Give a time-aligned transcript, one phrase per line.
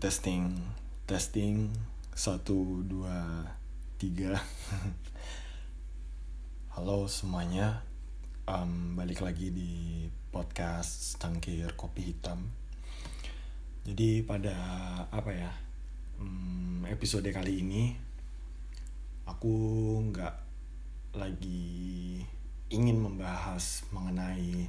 [0.00, 0.56] testing.
[1.04, 1.68] Testing.
[2.16, 3.44] Satu dua
[4.00, 4.32] tiga.
[6.72, 7.84] Halo semuanya.
[8.48, 12.48] Um, balik lagi di podcast cangkir kopi hitam.
[13.84, 14.56] Jadi pada
[15.12, 15.52] apa ya
[16.88, 17.92] episode kali ini
[19.28, 19.52] aku
[20.08, 20.36] nggak
[21.12, 22.24] lagi
[22.72, 24.64] ingin membahas mengenai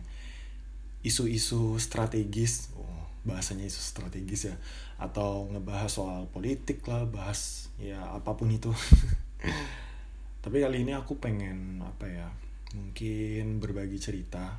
[1.07, 2.67] isu-isu strategis.
[2.75, 4.55] Oh, bahasanya isu strategis ya.
[4.97, 8.69] Atau ngebahas soal politik lah bahas ya apa pun itu.
[10.43, 12.27] Tapi kali ini aku pengen apa ya
[12.73, 14.57] mungkin berbagi cerita.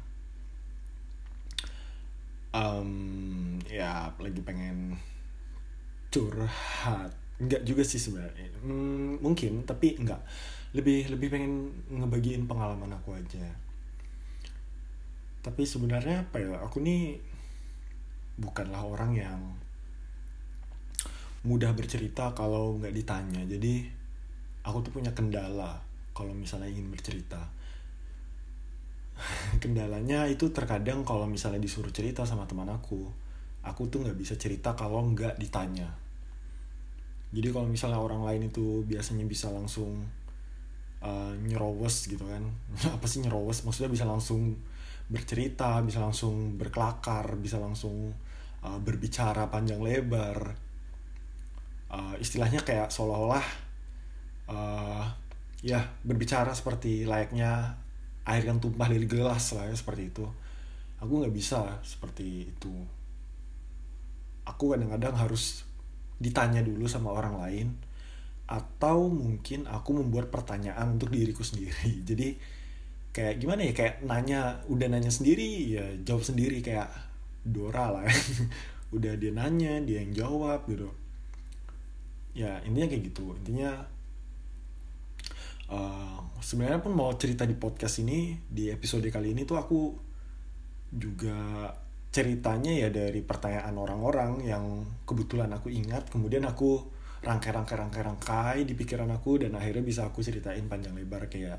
[2.53, 4.95] Um, ya lagi pengen
[6.13, 7.17] curhat.
[7.41, 8.53] Nggak juga sih sebenarnya.
[8.61, 10.21] Hmm, mungkin tapi nggak
[10.77, 13.49] lebih lebih pengen ngebagiin pengalaman aku aja.
[15.43, 17.19] Tapi sebenarnya apa ya aku nih
[18.39, 19.41] bukanlah orang yang
[21.43, 23.43] mudah bercerita kalau nggak ditanya.
[23.45, 23.83] Jadi
[24.63, 25.83] aku tuh punya kendala
[26.15, 27.43] kalau misalnya ingin bercerita.
[29.63, 33.23] Kendalanya itu terkadang kalau misalnya disuruh cerita sama teman aku
[33.63, 35.87] aku tuh nggak bisa cerita kalau nggak ditanya.
[37.33, 40.05] Jadi kalau misalnya orang lain itu biasanya bisa langsung
[41.01, 42.43] uh, nyerowes gitu kan.
[42.97, 44.59] Apa sih nyerowes maksudnya bisa langsung
[45.13, 48.17] bercerita bisa langsung berkelakar bisa langsung
[48.65, 50.57] uh, berbicara panjang lebar.
[51.93, 53.45] Uh, istilahnya kayak seolah-olah
[54.49, 55.05] uh,
[55.61, 57.77] ya berbicara seperti layaknya
[58.25, 60.25] air yang tumpah dari gelas lah ya seperti itu.
[61.03, 62.75] Aku nggak bisa seperti itu.
[64.47, 65.67] Aku kadang-kadang harus
[66.23, 67.69] ditanya dulu sama orang lain
[68.47, 71.91] atau mungkin aku membuat pertanyaan untuk diriku sendiri.
[72.09, 72.29] Jadi
[73.13, 76.89] kayak gimana ya kayak nanya udah nanya sendiri ya jawab sendiri kayak
[77.43, 78.15] Dora lah ya.
[78.97, 80.89] udah dia nanya dia yang jawab gitu
[82.33, 83.85] ya intinya kayak gitu intinya
[85.69, 89.81] uh, sebenarnya pun mau cerita di podcast ini di episode kali ini tuh aku
[90.93, 91.73] juga
[92.13, 96.85] ceritanya ya dari pertanyaan orang-orang yang kebetulan aku ingat kemudian aku
[97.25, 101.57] rangkai-rangkai-rangkai-rangkai di pikiran aku dan akhirnya bisa aku ceritain panjang lebar kayak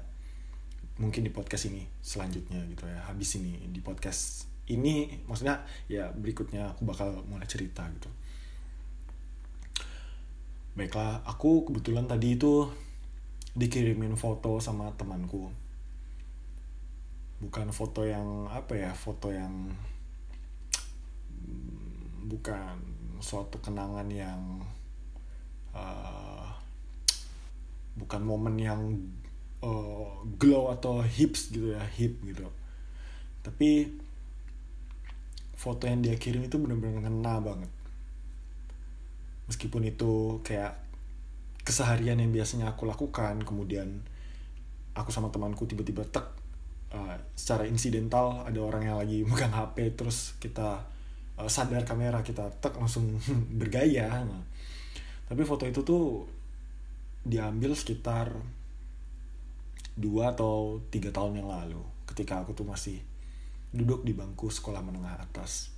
[1.02, 5.60] mungkin di podcast ini selanjutnya gitu ya habis ini di podcast ini maksudnya
[5.92, 8.08] ya berikutnya aku bakal mulai cerita gitu.
[10.74, 12.66] Baiklah aku kebetulan tadi itu
[13.54, 15.52] dikirimin foto sama temanku.
[17.44, 19.70] Bukan foto yang apa ya foto yang
[22.24, 22.80] bukan
[23.20, 24.64] suatu kenangan yang
[25.76, 26.48] uh,
[28.00, 28.82] bukan momen yang
[29.62, 30.08] uh,
[30.40, 32.48] glow atau hips gitu ya hip gitu.
[33.44, 33.92] Tapi
[35.54, 37.72] foto yang dia kirim itu benar-benar ngena banget.
[39.48, 40.84] Meskipun itu kayak
[41.64, 44.04] keseharian yang biasanya aku lakukan kemudian
[44.94, 46.28] aku sama temanku tiba-tiba tek
[46.92, 50.84] uh, secara insidental ada orang yang lagi megang HP terus kita
[51.40, 53.16] uh, sadar kamera kita tek langsung
[53.60, 54.12] bergaya.
[54.28, 54.44] Nah,
[55.28, 56.28] tapi foto itu tuh
[57.24, 58.36] diambil sekitar
[59.96, 63.00] dua atau tiga tahun yang lalu ketika aku tuh masih
[63.74, 65.74] duduk di bangku sekolah menengah atas.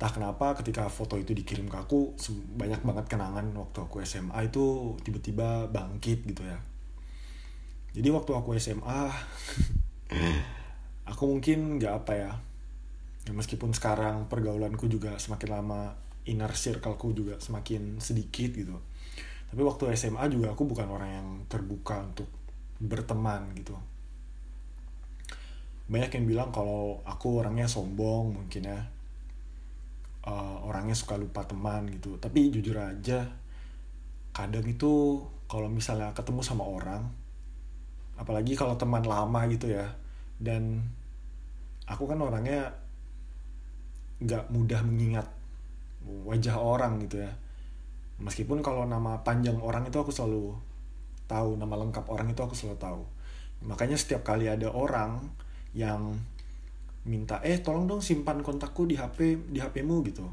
[0.00, 2.16] Entah kenapa ketika foto itu dikirim ke aku
[2.56, 6.56] banyak banget kenangan waktu aku SMA itu tiba-tiba bangkit gitu ya.
[7.92, 9.12] Jadi waktu aku SMA
[11.12, 12.32] aku mungkin nggak apa ya.
[13.28, 15.92] Ya meskipun sekarang pergaulanku juga semakin lama
[16.24, 18.80] inner circleku juga semakin sedikit gitu.
[19.52, 22.32] Tapi waktu SMA juga aku bukan orang yang terbuka untuk
[22.80, 23.76] berteman gitu
[25.90, 28.80] banyak yang bilang kalau aku orangnya sombong mungkin ya.
[30.20, 32.14] Uh, orangnya suka lupa teman gitu.
[32.22, 33.26] Tapi jujur aja
[34.30, 35.18] kadang itu
[35.50, 37.02] kalau misalnya ketemu sama orang
[38.14, 39.90] apalagi kalau teman lama gitu ya
[40.38, 40.84] dan
[41.88, 42.70] aku kan orangnya
[44.20, 45.26] nggak mudah mengingat
[46.28, 47.32] wajah orang gitu ya.
[48.20, 50.52] Meskipun kalau nama panjang orang itu aku selalu
[51.24, 53.02] tahu nama lengkap orang itu aku selalu tahu.
[53.64, 55.32] Makanya setiap kali ada orang
[55.74, 56.18] yang
[57.06, 60.26] minta eh tolong dong simpan kontakku di HP di HPmu gitu.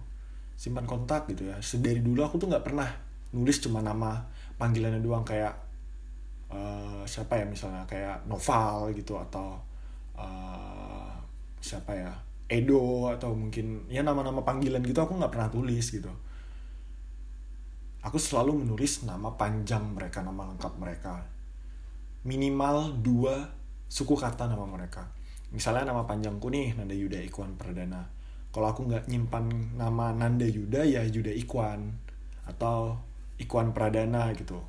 [0.58, 1.58] Simpan kontak gitu ya.
[1.62, 2.90] Dari dulu aku tuh nggak pernah
[3.32, 4.26] nulis cuma nama
[4.58, 5.54] panggilannya doang kayak
[6.50, 9.60] uh, siapa ya misalnya kayak Noval gitu atau
[10.18, 11.12] uh,
[11.62, 12.12] siapa ya
[12.48, 16.10] Edo atau mungkin ya nama-nama panggilan gitu aku nggak pernah tulis gitu.
[18.02, 21.28] Aku selalu menulis nama panjang mereka nama lengkap mereka.
[22.24, 23.52] Minimal dua
[23.92, 25.17] suku kata nama mereka
[25.52, 28.04] misalnya nama panjangku nih Nanda Yuda Ikwan Perdana.
[28.52, 31.94] Kalau aku nggak nyimpan nama Nanda Yuda ya Yuda Ikwan.
[32.48, 33.00] Atau
[33.38, 34.60] Ikwan Pradana gitu.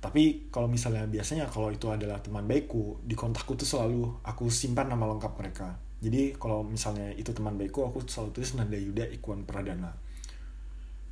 [0.00, 4.92] Tapi kalau misalnya biasanya kalau itu adalah teman baikku di kontakku tuh selalu aku simpan
[4.92, 5.80] nama lengkap mereka.
[6.04, 9.96] Jadi kalau misalnya itu teman baikku aku selalu tulis Nanda Yuda Ikwan Pradana.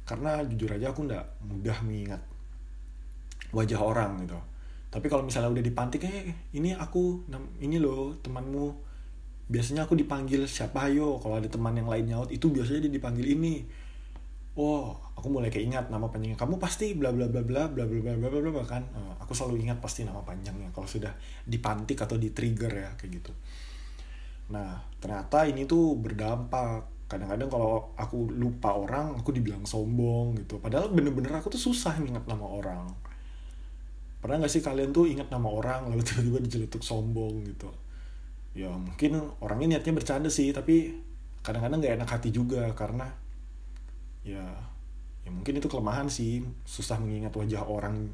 [0.04, 2.20] Karena jujur aja aku nggak mudah mengingat
[3.52, 4.51] wajah orang gitu
[4.92, 7.24] tapi kalau misalnya udah dipantik eh ini aku
[7.64, 8.92] ini loh temanmu.
[9.48, 10.92] Biasanya aku dipanggil siapa?
[10.92, 11.16] Ayo.
[11.16, 13.64] Kalau ada teman yang lain nyaut itu biasanya dia dipanggil ini.
[14.52, 16.36] Oh aku mulai keingat nama panjangnya.
[16.36, 18.84] Kamu pasti bla bla bla bla bla bla bla bla bla bla kan?
[18.92, 21.16] Uh, aku selalu ingat pasti nama panjangnya kalau sudah
[21.48, 23.32] dipantik atau di trigger ya kayak gitu.
[24.52, 27.08] Nah ternyata ini tuh berdampak.
[27.08, 30.60] Kadang-kadang kalau aku lupa orang aku dibilang sombong gitu.
[30.60, 33.11] Padahal bener-bener aku tuh susah ingat nama orang
[34.22, 37.69] pernah gak sih kalian tuh ingat nama orang lalu tiba-tiba dijeletuk sombong gitu?
[38.54, 40.94] Ya mungkin orangnya niatnya bercanda sih tapi
[41.42, 43.10] kadang-kadang gak enak hati juga karena
[44.22, 44.46] ya
[45.26, 48.06] ya mungkin itu kelemahan sih susah mengingat wajah orang.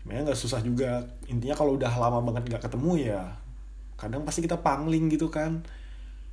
[0.00, 1.04] Sebenarnya nggak susah juga.
[1.28, 3.22] Intinya kalau udah lama banget nggak ketemu ya
[4.00, 5.60] kadang pasti kita pangling gitu kan.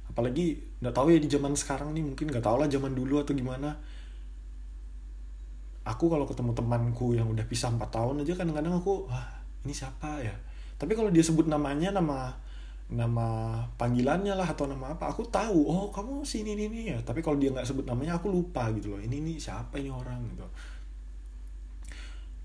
[0.07, 3.33] Apalagi nggak tahu ya di zaman sekarang nih mungkin nggak tahu lah zaman dulu atau
[3.33, 3.75] gimana
[5.87, 9.27] aku kalau ketemu temanku yang udah pisah 4 tahun aja kadang-kadang aku wah
[9.63, 10.35] ini siapa ya?
[10.77, 12.35] Tapi kalau dia sebut namanya nama
[12.87, 16.99] nama panggilannya lah atau nama apa aku tahu oh kamu sini ini, ini ya.
[17.01, 20.19] Tapi kalau dia nggak sebut namanya aku lupa gitu loh ini ini siapa ini orang?
[20.27, 20.47] Gitu.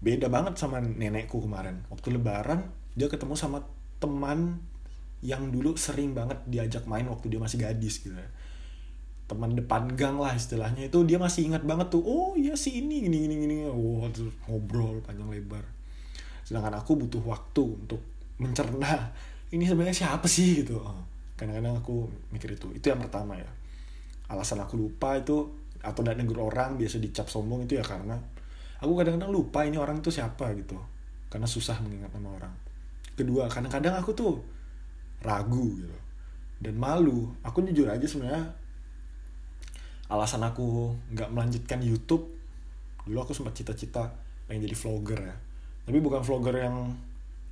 [0.03, 1.83] Beda banget sama nenekku kemarin.
[1.91, 3.63] Waktu lebaran dia ketemu sama
[4.03, 4.59] teman
[5.23, 8.27] yang dulu sering banget diajak main waktu dia masih gadis gitu ya
[9.33, 10.93] teman depan gang lah istilahnya.
[10.93, 14.37] Itu dia masih ingat banget tuh oh iya si ini gini gini gini wow terus
[14.45, 15.65] ngobrol panjang lebar.
[16.45, 18.05] Sedangkan aku butuh waktu untuk
[18.37, 19.09] mencerna
[19.57, 20.61] ini sebenarnya siapa sih?
[20.61, 20.77] Gitu.
[20.77, 21.01] Oh,
[21.41, 22.69] kadang-kadang aku mikir itu.
[22.77, 23.49] Itu yang pertama ya.
[24.29, 25.49] Alasan aku lupa itu
[25.81, 28.15] atau tidak negur orang biasa dicap sombong itu ya karena
[28.79, 30.77] aku kadang-kadang lupa ini orang itu siapa gitu.
[31.33, 32.55] Karena susah mengingat nama orang.
[33.17, 34.45] Kedua kadang-kadang aku tuh
[35.25, 35.97] ragu gitu.
[36.61, 37.33] Dan malu.
[37.45, 38.62] Aku jujur aja sebenarnya
[40.13, 42.29] alasan aku nggak melanjutkan YouTube
[43.09, 44.13] dulu aku sempat cita-cita
[44.45, 45.37] pengen jadi vlogger ya
[45.89, 46.77] tapi bukan vlogger yang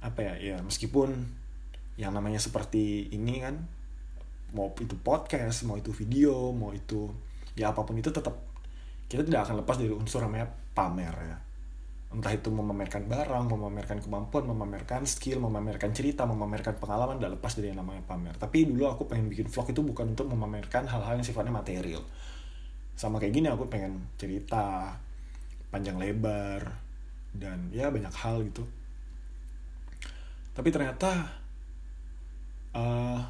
[0.04, 1.10] apa ya ya meskipun
[1.96, 3.56] yang namanya seperti ini kan
[4.52, 7.08] mau itu podcast mau itu video mau itu
[7.56, 8.36] ya apa pun itu tetap
[9.10, 10.46] kita tidak akan lepas dari unsur namanya
[10.76, 11.38] pamer ya
[12.10, 17.70] entah itu memamerkan barang, memamerkan kemampuan, memamerkan skill, memamerkan cerita, memamerkan pengalaman, tidak lepas dari
[17.70, 18.34] yang namanya pamer.
[18.34, 22.02] Tapi dulu aku pengen bikin vlog itu bukan untuk memamerkan hal-hal yang sifatnya material.
[23.00, 24.92] Sama kayak gini aku pengen cerita
[25.72, 26.68] panjang lebar
[27.32, 28.68] dan ya banyak hal gitu.
[30.52, 31.08] Tapi ternyata
[32.76, 33.24] uh,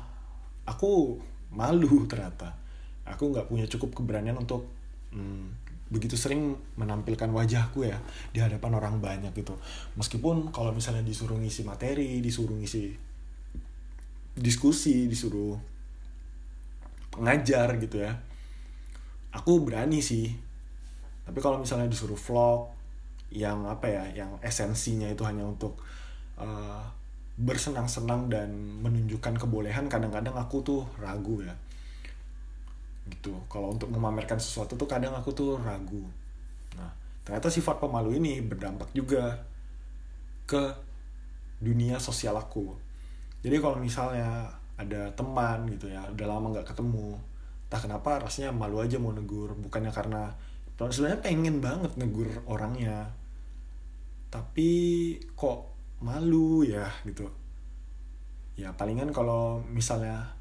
[0.67, 1.23] aku
[1.55, 2.51] malu ternyata
[3.07, 4.67] aku nggak punya cukup keberanian untuk
[5.15, 7.99] hmm, begitu sering menampilkan wajahku ya
[8.31, 9.59] di hadapan orang banyak gitu
[9.99, 12.95] meskipun kalau misalnya disuruh ngisi materi disuruh ngisi
[14.39, 15.59] diskusi disuruh
[17.19, 18.15] ngajar gitu ya
[19.35, 20.31] aku berani sih.
[21.27, 22.71] Tapi kalau misalnya disuruh vlog
[23.31, 25.79] yang apa ya yang esensinya itu hanya untuk
[26.35, 26.82] uh,
[27.38, 28.50] bersenang-senang dan
[28.82, 31.55] menunjukkan kebolehan kadang-kadang aku tuh ragu ya.
[33.06, 33.32] Gitu.
[33.47, 36.03] Kalau untuk memamerkan sesuatu tuh kadang aku tuh ragu.
[36.75, 36.90] Nah
[37.23, 39.38] ternyata sifat pemalu ini berdampak juga
[40.50, 40.75] ke
[41.62, 42.75] dunia sosial aku.
[43.40, 44.50] Jadi kalau misalnya
[44.81, 47.21] ada teman gitu ya udah lama nggak ketemu
[47.71, 49.55] tak kenapa rasanya malu aja mau negur.
[49.55, 50.35] Bukannya karena
[50.77, 53.15] sebenarnya pengen banget negur orangnya.
[54.27, 54.71] Tapi
[55.39, 55.71] kok
[56.03, 57.31] malu ya gitu.
[58.59, 60.35] Ya palingan kalau misalnya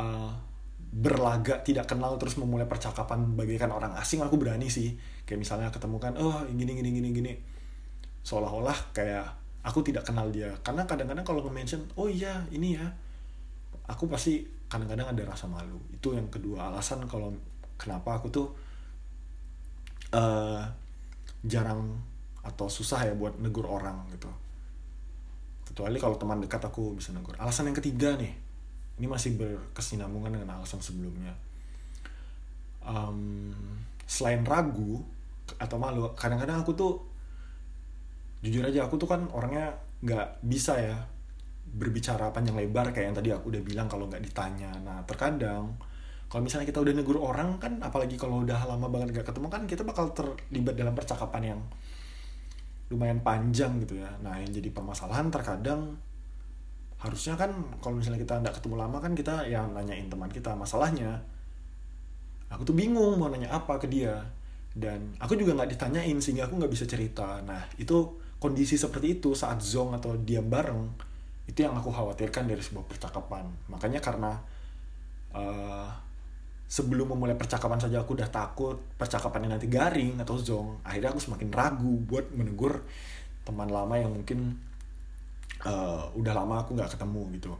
[0.00, 0.32] uh,
[0.94, 4.96] berlaga tidak kenal terus memulai percakapan bagaikan orang asing aku berani sih.
[5.28, 7.32] Kayak misalnya ketemu kan oh gini gini gini gini.
[8.24, 9.28] Seolah-olah kayak
[9.60, 10.56] aku tidak kenal dia.
[10.64, 12.88] Karena kadang-kadang kalau nge-mention oh iya ini ya
[13.84, 14.40] aku pasti
[14.74, 15.78] kadang-kadang ada rasa malu.
[15.94, 16.74] Itu yang kedua.
[16.74, 17.30] Alasan kalau
[17.78, 18.50] kenapa aku tuh
[20.10, 20.66] uh,
[21.46, 21.94] jarang
[22.42, 24.26] atau susah ya buat negur orang gitu.
[25.70, 27.38] Kecuali kalau teman dekat aku bisa negur.
[27.38, 28.34] Alasan yang ketiga nih
[28.98, 31.30] ini masih berkesinambungan dengan alasan sebelumnya.
[32.84, 33.54] Um,
[34.04, 35.00] selain ragu
[35.56, 36.92] atau malu kadang-kadang aku tuh
[38.44, 39.72] jujur aja aku tuh kan orangnya
[40.04, 40.96] nggak bisa ya
[41.74, 44.70] berbicara panjang lebar kayak yang tadi aku udah bilang kalau nggak ditanya.
[44.78, 45.74] Nah terkadang
[46.30, 49.62] kalau misalnya kita udah negur orang kan apalagi kalau udah lama banget gak ketemu kan
[49.70, 51.60] kita bakal terlibat dalam percakapan yang
[52.90, 54.10] lumayan panjang gitu ya.
[54.22, 55.98] Nah yang jadi permasalahan terkadang
[57.02, 57.50] harusnya kan
[57.84, 61.20] kalau misalnya kita nggak ketemu lama kan kita yang nanyain teman kita masalahnya.
[62.54, 64.22] Aku tuh bingung mau nanya apa ke dia.
[64.74, 67.42] Dan aku juga nggak ditanyain sehingga aku nggak bisa cerita.
[67.42, 71.13] Nah itu kondisi seperti itu saat zong atau diam bareng
[71.44, 73.44] itu yang aku khawatirkan dari sebuah percakapan.
[73.68, 74.32] Makanya karena
[75.36, 75.88] uh,
[76.64, 80.80] sebelum memulai percakapan saja aku udah takut percakapannya nanti garing atau zong.
[80.82, 82.82] Akhirnya aku semakin ragu buat menegur
[83.44, 84.56] teman lama yang mungkin
[85.68, 87.52] uh, udah lama aku nggak ketemu gitu.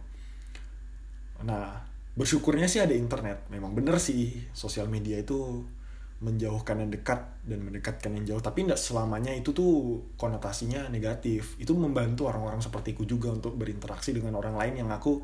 [1.44, 1.84] Nah
[2.16, 3.44] bersyukurnya sih ada internet.
[3.52, 5.60] Memang bener sih sosial media itu
[6.24, 8.42] menjauhkan yang dekat dan mendekatkan yang jauh.
[8.42, 11.60] Tapi tidak selamanya itu tuh konotasinya negatif.
[11.60, 15.20] Itu membantu orang-orang sepertiku juga untuk berinteraksi dengan orang lain yang aku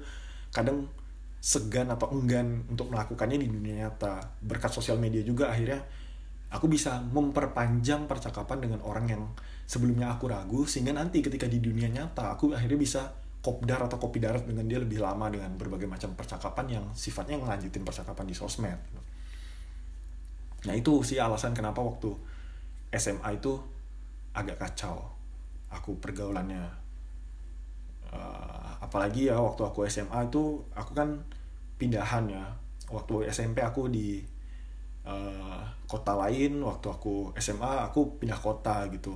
[0.52, 0.84] kadang
[1.40, 4.36] segan atau enggan untuk melakukannya di dunia nyata.
[4.44, 5.80] Berkat sosial media juga akhirnya
[6.52, 9.22] aku bisa memperpanjang percakapan dengan orang yang
[9.64, 13.02] sebelumnya aku ragu sehingga nanti ketika di dunia nyata aku akhirnya bisa
[13.40, 17.86] kopdar atau kopi darat dengan dia lebih lama dengan berbagai macam percakapan yang sifatnya ngelanjutin
[17.86, 18.76] percakapan di sosmed
[20.68, 22.12] nah itu sih alasan kenapa waktu
[22.90, 23.54] SMA itu
[24.34, 25.20] agak kacau
[25.70, 26.66] aku pergaulannya.
[28.10, 31.22] Uh, apalagi ya waktu aku SMA itu aku kan
[31.78, 32.44] pindahan ya.
[32.90, 34.18] Waktu SMP aku di
[35.06, 39.14] uh, kota lain waktu aku SMA aku pindah kota gitu.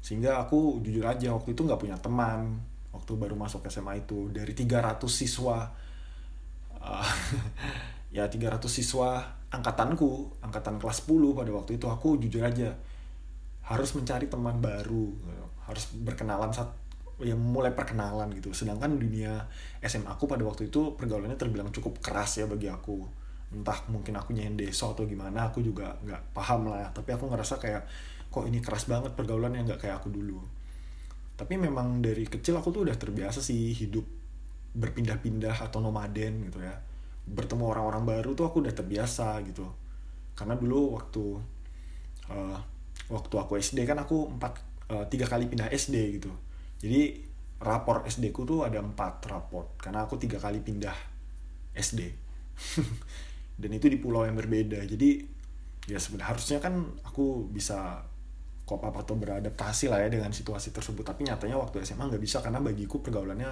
[0.00, 2.56] Sehingga aku jujur aja waktu itu nggak punya teman
[2.96, 4.32] waktu baru masuk SMA itu.
[4.32, 5.68] Dari 300 siswa
[6.80, 7.10] uh,
[8.16, 9.20] ya 300 siswa
[9.56, 12.76] angkatanku angkatan kelas 10 pada waktu itu aku jujur aja
[13.66, 15.10] harus mencari teman baru
[15.66, 16.70] harus berkenalan saat
[17.20, 18.52] ya mulai perkenalan gitu.
[18.52, 19.48] Sedangkan dunia
[19.82, 23.02] SMA aku pada waktu itu pergaulannya terbilang cukup keras ya bagi aku.
[23.50, 26.92] Entah mungkin aku nyendeso atau gimana aku juga nggak paham lah.
[26.92, 27.82] Tapi aku ngerasa kayak
[28.28, 30.38] kok ini keras banget pergaulannya nggak kayak aku dulu.
[31.36, 34.04] Tapi memang dari kecil aku tuh udah terbiasa sih hidup
[34.76, 36.76] berpindah-pindah atau nomaden gitu ya
[37.26, 39.66] bertemu orang-orang baru tuh aku udah terbiasa gitu.
[40.38, 41.24] Karena dulu waktu
[42.30, 42.58] uh,
[43.10, 44.52] waktu aku SD kan aku empat
[44.94, 46.30] uh, tiga kali pindah SD gitu.
[46.78, 47.26] Jadi
[47.58, 50.92] rapor SD ku tuh ada empat rapor karena aku tiga kali pindah
[51.72, 52.04] SD
[53.60, 54.78] dan itu di pulau yang berbeda.
[54.86, 55.24] Jadi
[55.90, 58.06] ya sebenarnya harusnya kan aku bisa
[58.66, 61.02] kop apa atau beradaptasi lah ya dengan situasi tersebut.
[61.02, 63.50] Tapi nyatanya waktu SMA nggak bisa karena bagiku pergaulannya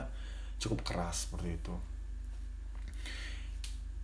[0.63, 1.75] cukup keras seperti itu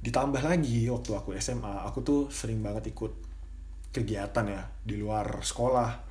[0.01, 3.13] ditambah lagi waktu aku SMA aku tuh sering banget ikut
[3.93, 6.09] kegiatan ya di luar sekolah.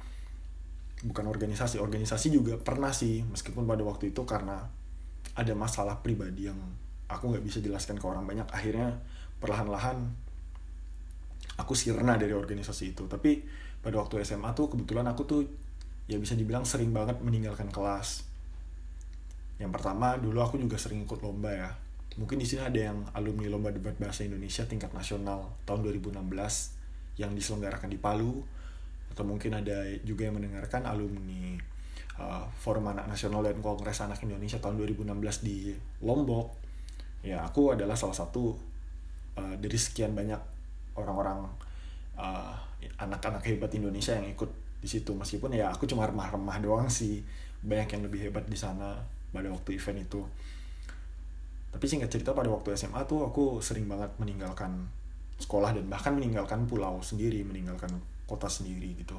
[0.99, 4.61] Bukan organisasi organisasi juga pernah sih meskipun pada waktu itu karena
[5.33, 6.59] ada masalah pribadi yang
[7.09, 8.45] aku nggak bisa jelaskan ke orang banyak.
[8.53, 8.99] Akhirnya
[9.41, 10.05] perlahan-lahan
[11.57, 13.09] aku sirna dari organisasi itu.
[13.09, 13.41] Tapi
[13.81, 15.41] pada waktu SMA tuh kebetulan aku tuh
[16.05, 18.27] ya bisa dibilang sering banget meninggalkan kelas.
[19.57, 21.88] Yang pertama dulu aku juga sering ikut lomba ya
[22.19, 26.19] mungkin di sini ada yang alumni lomba debat bahasa Indonesia tingkat nasional tahun 2016
[27.15, 28.43] yang diselenggarakan di Palu
[29.15, 31.55] atau mungkin ada juga yang mendengarkan alumni
[32.19, 35.71] uh, Forum Anak Nasional dan Kongres Anak Indonesia tahun 2016 di
[36.03, 36.59] Lombok.
[37.23, 38.55] Ya aku adalah salah satu
[39.39, 40.39] uh, dari sekian banyak
[40.99, 41.47] orang-orang
[42.19, 42.55] uh,
[42.99, 44.51] anak-anak hebat Indonesia yang ikut
[44.83, 45.15] di situ.
[45.15, 47.23] Meskipun ya aku cuma remah-remah doang sih
[47.63, 48.95] banyak yang lebih hebat di sana
[49.31, 50.23] pada waktu event itu
[51.69, 54.89] tapi singkat cerita pada waktu SMA tuh aku sering banget meninggalkan
[55.39, 57.89] sekolah dan bahkan meninggalkan pulau sendiri meninggalkan
[58.25, 59.15] kota sendiri gitu.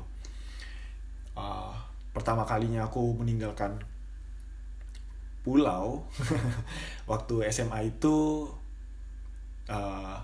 [1.39, 1.73] Uh,
[2.11, 3.79] pertama kalinya aku meninggalkan
[5.41, 6.05] pulau
[7.11, 8.45] waktu SMA itu
[9.71, 10.19] uh,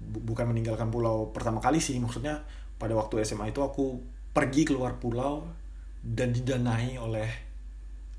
[0.00, 2.40] bu bukan meninggalkan pulau pertama kali sih maksudnya
[2.80, 4.00] pada waktu SMA itu aku
[4.32, 5.44] pergi keluar pulau
[6.00, 7.28] dan didanai oleh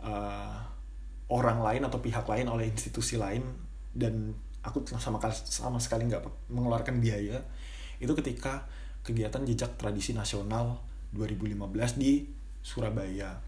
[0.03, 0.70] uh,
[1.31, 3.41] orang lain atau pihak lain oleh institusi lain
[3.95, 7.39] dan aku sama sama sekali nggak mengeluarkan biaya
[7.97, 8.67] itu ketika
[9.01, 10.83] kegiatan jejak tradisi nasional
[11.15, 12.25] 2015 di
[12.61, 13.41] Surabaya.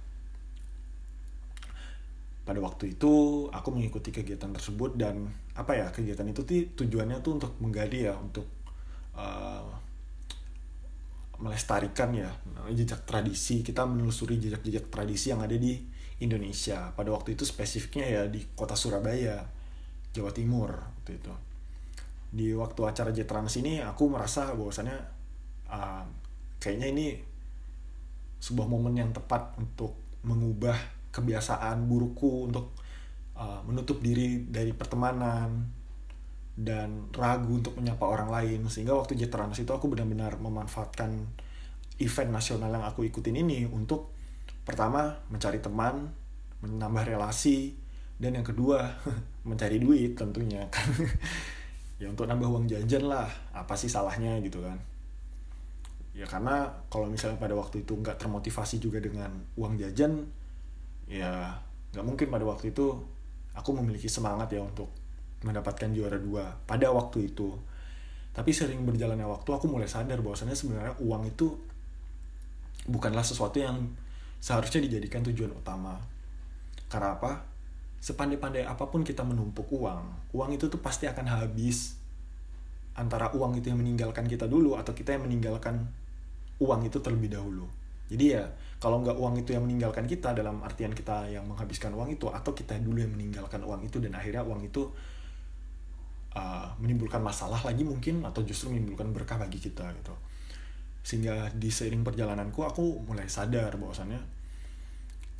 [2.43, 6.43] Pada waktu itu aku mengikuti kegiatan tersebut dan apa ya kegiatan itu
[6.75, 8.43] tujuannya tuh untuk menggali ya untuk
[9.15, 9.63] uh,
[11.39, 12.29] melestarikan ya
[12.71, 15.92] jejak tradisi kita menelusuri jejak-jejak tradisi yang ada di
[16.23, 16.95] Indonesia.
[16.95, 19.43] Pada waktu itu spesifiknya ya di kota Surabaya
[20.15, 21.33] Jawa Timur waktu itu.
[22.33, 24.97] Di waktu acara Jetrans ini aku merasa bahwasannya
[25.69, 26.03] uh,
[26.57, 27.05] kayaknya ini
[28.39, 30.75] sebuah momen yang tepat untuk mengubah
[31.13, 32.73] kebiasaan burukku untuk
[33.37, 35.69] uh, menutup diri dari pertemanan
[36.53, 38.65] dan ragu untuk menyapa orang lain.
[38.71, 41.11] Sehingga waktu Jetrans itu aku benar-benar memanfaatkan
[42.01, 44.09] event nasional yang aku ikutin ini untuk
[44.63, 46.11] pertama mencari teman
[46.63, 47.75] menambah relasi
[48.19, 48.87] dan yang kedua
[49.49, 50.67] mencari duit tentunya.
[50.73, 50.89] Kan
[52.01, 54.75] ya untuk nambah uang jajan lah apa sih salahnya gitu kan.
[56.11, 60.19] Ya karena kalau misalnya pada waktu itu nggak termotivasi juga dengan uang jajan
[61.07, 61.53] ya
[61.95, 62.91] nggak mungkin pada waktu itu
[63.55, 64.89] aku memiliki semangat ya untuk
[65.47, 67.55] mendapatkan juara dua pada waktu itu.
[68.33, 71.53] Tapi sering berjalannya waktu aku mulai sadar bahwasannya sebenarnya uang itu
[72.89, 73.77] bukanlah sesuatu yang
[74.43, 75.95] seharusnya dijadikan tujuan utama.
[76.91, 77.47] Karena apa?
[78.03, 81.95] Sepandai-pandai apa pun kita menumpuk uang uang itu tuh pasti akan habis.
[82.99, 85.87] Antara uang itu yang meninggalkan kita dulu atau kita yang meninggalkan
[86.59, 87.65] uang itu terlebih dahulu.
[88.11, 88.43] Jadi ya
[88.83, 92.51] kalau nggak uang itu yang meninggalkan kita dalam artian kita yang menghabiskan uang itu atau
[92.51, 94.91] kita dulu yang meninggalkan uang itu dan akhirnya uang itu
[96.35, 100.13] uh, menimbulkan masalah lagi mungkin atau justru menimbulkan berkah bagi kita gitu.
[101.01, 104.32] Sehingga di seiring perjalananku aku mulai sadar bahwasannya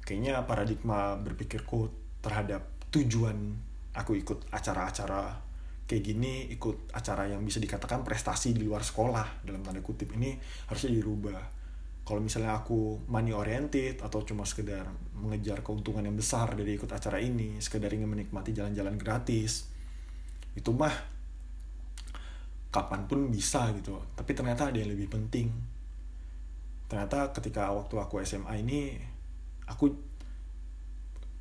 [0.03, 1.91] kayaknya paradigma berpikirku
[2.24, 3.55] terhadap tujuan
[3.95, 5.39] aku ikut acara-acara
[5.83, 10.36] kayak gini ikut acara yang bisa dikatakan prestasi di luar sekolah dalam tanda kutip ini
[10.72, 11.41] harusnya dirubah.
[12.03, 14.83] Kalau misalnya aku money oriented atau cuma sekedar
[15.15, 19.72] mengejar keuntungan yang besar dari ikut acara ini sekedar ingin menikmati jalan-jalan gratis
[20.51, 20.91] itu mah
[22.74, 24.01] kapan pun bisa gitu.
[24.17, 25.48] Tapi ternyata ada yang lebih penting.
[26.89, 29.12] Ternyata ketika waktu aku SMA ini
[29.67, 29.93] aku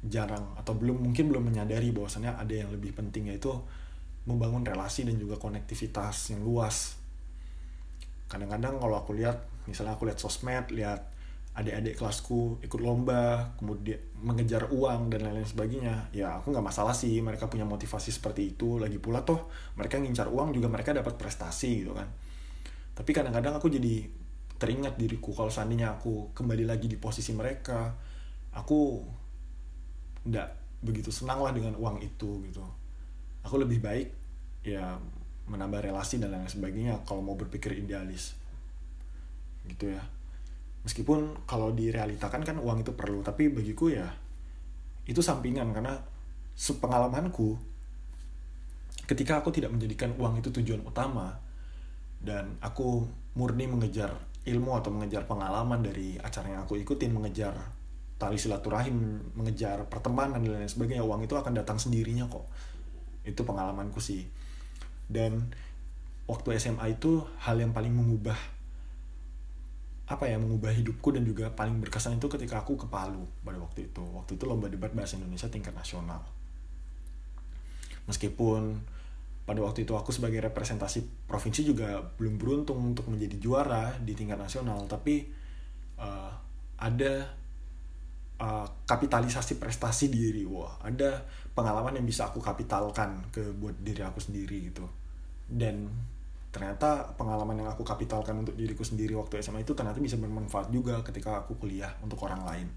[0.03, 3.55] jarang atau belum mungkin belum menyadari bahwasannya ada yang lebih penting yaitu
[4.27, 6.99] membangun relasi dan juga konektivitas yang luas.
[8.27, 11.11] Kadang-kadang kalau aku lihat misalnya aku lihat sosmed lihat
[11.53, 17.21] adik-adik kelasku ikut lomba kemudian mengejar uang dan lain-lain sebagainya ya aku nggak masalah sih
[17.21, 18.83] mereka punya motivasi seperti itu.
[18.83, 22.11] Lagi pula toh mereka ngincar uang juga mereka dapat prestasi gitu kan.
[22.93, 24.07] Tapi kadang-kadang aku jadi
[24.59, 27.91] teringat diriku kalau seandainya aku kembali lagi di posisi mereka
[28.53, 29.03] aku
[30.29, 30.49] nggak
[30.85, 32.63] begitu senang lah dengan uang itu gitu.
[33.43, 34.09] Aku lebih baik
[34.63, 34.97] ya
[35.51, 38.39] menambah relasi dan lain sebagainya kalau mau berpikir idealis
[39.67, 40.03] gitu ya.
[40.83, 44.07] Meskipun kalau direalitakan kan uang itu perlu tapi bagiku ya
[45.07, 45.99] itu sampingan karena
[46.55, 47.59] sepengalamanku
[49.07, 51.35] ketika aku tidak menjadikan uang itu tujuan utama
[52.23, 53.03] dan aku
[53.35, 54.15] murni mengejar
[54.47, 57.55] ilmu atau mengejar pengalaman dari acara yang aku ikutin mengejar
[58.23, 62.47] tali silaturahim mengejar pertemanan dan lain sebagainya uang itu akan datang sendirinya kok.
[63.27, 64.23] Itu pengalamanku sih.
[65.11, 65.51] Dan
[66.31, 68.39] waktu SMA itu hal yang paling mengubah
[70.07, 73.91] apa ya mengubah hidupku dan juga paling berkesan itu ketika aku ke Palu pada waktu
[73.91, 74.07] itu.
[74.07, 76.23] Waktu itu lomba debat bahasa Indonesia tingkat nasional.
[78.07, 78.79] Meskipun
[79.43, 84.39] pada waktu itu aku sebagai representasi provinsi juga belum beruntung untuk menjadi juara di tingkat
[84.39, 85.27] nasional tapi
[85.99, 86.31] uh,
[86.79, 87.42] ada
[88.41, 90.47] uh, kapitalisasi prestasi diri.
[90.49, 91.21] Wah ada
[91.53, 94.87] pengalaman yang bisa aku kapitalkan ke buat diri aku sendiri gitu.
[95.51, 95.91] Dan
[96.53, 101.01] ternyata pengalaman yang aku kapitalkan untuk diriku sendiri waktu SMA itu ternyata bisa bermanfaat juga
[101.01, 102.69] ketika aku kuliah untuk orang lain.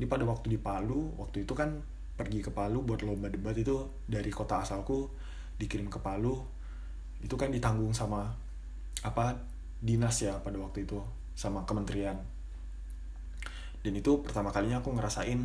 [0.00, 1.68] Ini pada waktu di Palu, waktu itu kan
[2.18, 5.06] pergi ke Palu buat lomba debat itu dari kota asalku
[5.60, 6.34] dikirim ke Palu
[7.22, 8.30] itu kan ditanggung sama
[9.02, 9.38] apa
[9.78, 10.98] dinas ya pada waktu itu
[11.38, 12.18] sama kementerian
[13.82, 15.38] dan itu pertama kalinya aku ngerasain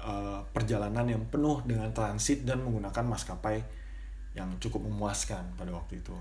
[0.00, 3.60] uh, perjalanan yang penuh dengan transit dan menggunakan maskapai
[4.32, 6.16] yang cukup memuaskan pada waktu itu.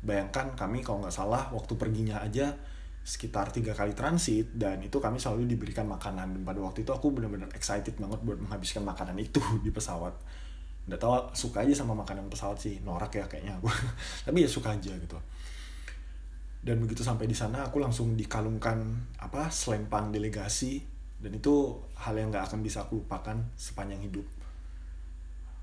[0.00, 2.52] Bayangkan kami kalau nggak salah waktu perginya aja
[3.00, 6.36] sekitar tiga kali transit dan itu kami selalu diberikan makanan.
[6.36, 10.12] Dan pada waktu itu aku benar-benar excited banget buat menghabiskan makanan itu di pesawat.
[10.88, 12.80] Nggak tahu suka aja sama makanan pesawat sih.
[12.84, 13.68] Norak ya kayaknya aku.
[14.28, 15.16] Tapi ya suka aja gitu
[16.60, 18.84] dan begitu sampai di sana aku langsung dikalungkan
[19.16, 20.84] apa selempang delegasi
[21.20, 24.24] dan itu hal yang nggak akan bisa aku lupakan sepanjang hidup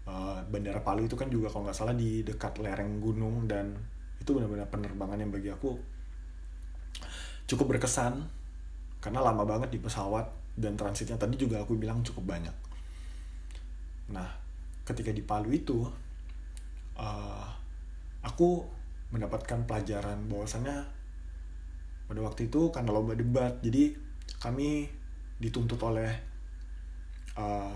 [0.10, 3.78] uh, bandara Palu itu kan juga kalau nggak salah di dekat lereng gunung dan
[4.18, 5.78] itu benar-benar penerbangan yang bagi aku
[7.48, 8.26] cukup berkesan
[9.00, 10.26] karena lama banget di pesawat
[10.58, 12.56] dan transitnya tadi juga aku bilang cukup banyak.
[14.10, 14.26] Nah,
[14.84, 15.86] ketika di Palu itu
[16.98, 17.48] uh,
[18.26, 18.66] aku
[19.12, 20.78] mendapatkan pelajaran bahwasannya
[22.08, 23.96] pada waktu itu karena lomba debat jadi
[24.40, 24.88] kami
[25.40, 26.12] dituntut oleh
[27.38, 27.76] uh,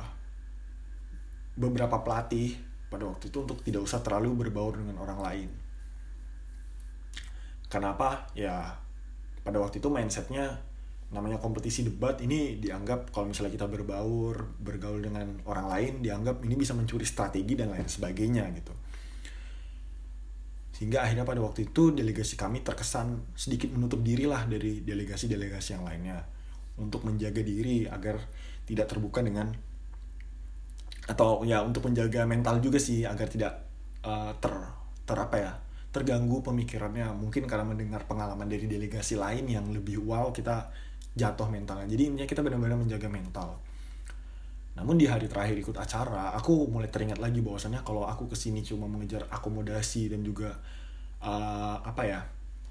[1.55, 2.57] beberapa pelatih
[2.91, 5.49] pada waktu itu untuk tidak usah terlalu berbaur dengan orang lain.
[7.71, 8.27] Kenapa?
[8.35, 8.75] Ya
[9.41, 10.59] pada waktu itu mindsetnya
[11.11, 16.55] namanya kompetisi debat ini dianggap kalau misalnya kita berbaur bergaul dengan orang lain dianggap ini
[16.55, 18.71] bisa mencuri strategi dan lain sebagainya gitu
[20.81, 25.85] sehingga akhirnya pada waktu itu delegasi kami terkesan sedikit menutup diri lah dari delegasi-delegasi yang
[25.85, 26.25] lainnya.
[26.81, 28.17] Untuk menjaga diri agar
[28.65, 29.53] tidak terbuka dengan
[31.05, 33.61] atau ya untuk menjaga mental juga sih agar tidak
[34.01, 34.57] uh, ter
[35.05, 35.53] ter apa ya
[35.93, 37.13] terganggu pemikirannya.
[37.13, 40.73] Mungkin karena mendengar pengalaman dari delegasi lain yang lebih wow kita
[41.13, 41.85] jatuh mentalnya.
[41.85, 43.61] Jadi intinya kita benar-benar menjaga mental
[44.71, 48.63] namun di hari terakhir ikut acara aku mulai teringat lagi bahwasannya kalau aku ke sini
[48.63, 50.55] cuma mengejar akomodasi dan juga
[51.21, 52.19] uh, apa ya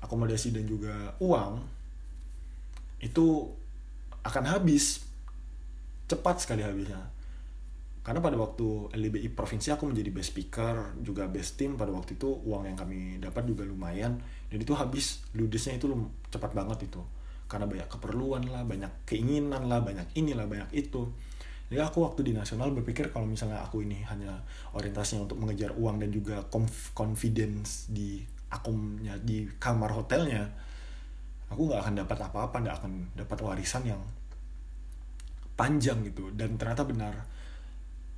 [0.00, 1.60] akomodasi dan juga uang
[3.00, 3.48] itu
[4.24, 5.08] akan habis.
[6.10, 7.00] Cepat sekali habisnya.
[8.00, 12.32] Karena pada waktu LDBI provinsi aku menjadi best speaker juga best team pada waktu itu
[12.48, 15.22] uang yang kami dapat juga lumayan dan itu habis.
[15.36, 15.86] Ludesnya itu
[16.32, 17.00] cepat banget itu.
[17.46, 21.12] Karena banyak keperluan lah banyak keinginan lah banyak inilah banyak itu
[21.70, 24.42] jadi aku waktu di nasional berpikir kalau misalnya aku ini hanya
[24.74, 26.42] orientasinya untuk mengejar uang dan juga
[26.92, 30.50] confidence di akumnya di kamar hotelnya
[31.46, 34.02] aku nggak akan dapat apa-apa nggak akan dapat warisan yang
[35.60, 36.32] panjang gitu.
[36.32, 37.12] Dan ternyata benar.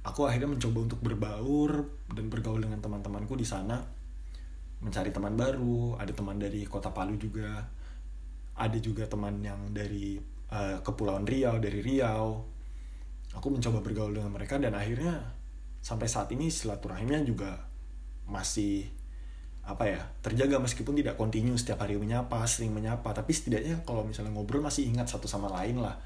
[0.06, 1.70] Aku akhirnya mencoba untuk berbaur
[2.14, 3.82] dan bergaul dengan teman-temanku di sana
[4.82, 7.62] mencari teman baru ada teman dari kota Palu juga
[8.58, 10.18] ada juga teman yang dari
[10.50, 12.42] uh, kepulauan Riau dari Riau
[13.32, 15.34] aku mencoba bergaul dengan mereka dan akhirnya
[15.82, 17.66] sampai saat ini silaturahimnya juga
[18.28, 18.86] masih
[19.62, 23.14] apa ya terjaga meskipun tidak kontinu setiap hari menyapa sering menyapa.
[23.14, 25.98] Tapi setidaknya kalau misalnya ngobrol masih ingat satu sama lain lah.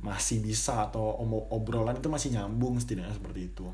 [0.00, 1.12] Masih bisa atau
[1.52, 3.68] obrolan itu masih nyambung setidaknya seperti itu.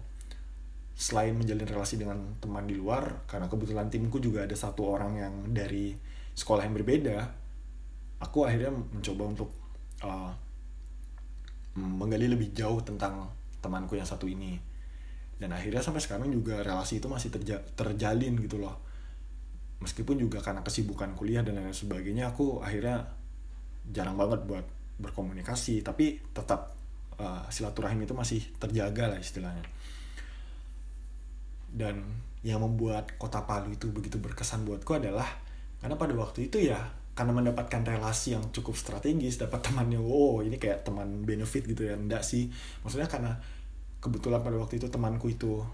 [0.96, 5.34] Selain menjalin relasi dengan teman di luar karena kebetulan timku juga ada satu orang yang
[5.52, 5.92] dari
[6.36, 7.46] sekolah yang berbeda
[8.20, 9.50] aku akhirnya mencoba untuk
[10.04, 10.32] uh,
[11.76, 13.28] menggali lebih jauh tentang
[13.60, 14.56] temanku yang satu ini.
[15.36, 18.80] Dan akhirnya sampai sekarang juga relasi itu masih terja terjalin gitu loh.
[19.84, 23.04] Meskipun juga karena kesibukan kuliah dan lain sebagainya aku akhirnya
[23.92, 24.64] jarang banget buat
[24.96, 25.84] berkomunikasi.
[25.84, 26.72] Tapi tetap
[27.20, 29.64] uh, silaturahim itu masih terjaga lah istilahnya.
[31.68, 32.00] Dan
[32.40, 35.28] yang membuat kota Palu itu begitu berkesan buatku adalah
[35.82, 36.80] karena pada waktu itu ya
[37.16, 41.96] karena mendapatkan relasi yang cukup strategis dapat temannya wow ini kayak teman benefit gitu ya.
[41.96, 42.52] Enggak sih.
[42.84, 43.32] Maksudnya karena
[44.04, 45.64] kebetulan pada waktu itu temanku itu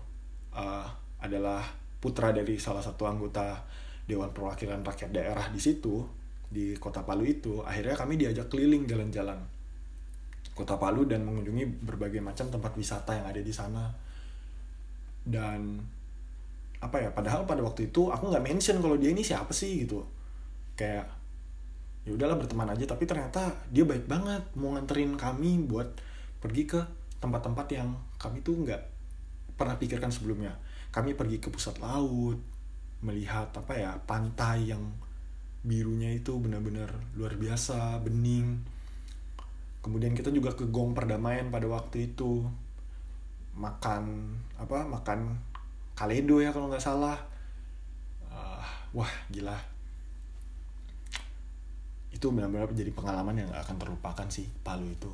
[0.55, 0.87] uh,
[1.19, 1.67] adalah
[1.99, 3.59] putra dari salah satu anggota
[4.07, 6.07] Dewan Perwakilan Rakyat Daerah di situ
[6.47, 9.41] di kota Palu itu akhirnya kami diajak keliling jalan-jalan
[10.53, 13.89] kota Palu dan mengunjungi berbagai macam tempat wisata yang ada di sana.
[15.23, 15.81] Dan
[16.83, 20.05] apa ya padahal pada waktu itu aku nggak mention kalau dia ini siapa sih gitu.
[20.77, 21.22] Kayak
[22.03, 22.85] ya udahlah berteman aja.
[22.87, 25.89] Tapi ternyata dia baik banget mau nganterin kami buat
[26.43, 26.81] pergi ke
[27.23, 28.83] tempat-tempat yang kami tuh nggak
[29.55, 30.55] pernah pikirkan sebelumnya.
[30.91, 32.39] Kami pergi ke pusat laut
[33.03, 34.83] melihat apa ya pantai yang
[35.63, 38.59] birunya itu benar-benar luar biasa bening.
[39.83, 42.47] Kemudian kita juga ke gong perdamaian pada waktu itu.
[43.53, 45.39] Makan apa makan
[45.95, 47.19] kaledo ya kalau nggak salah.
[48.27, 48.65] Uh,
[48.97, 49.72] wah gila
[52.23, 55.11] itu benar-benar jadi pengalaman yang gak akan terlupakan sih Palu itu.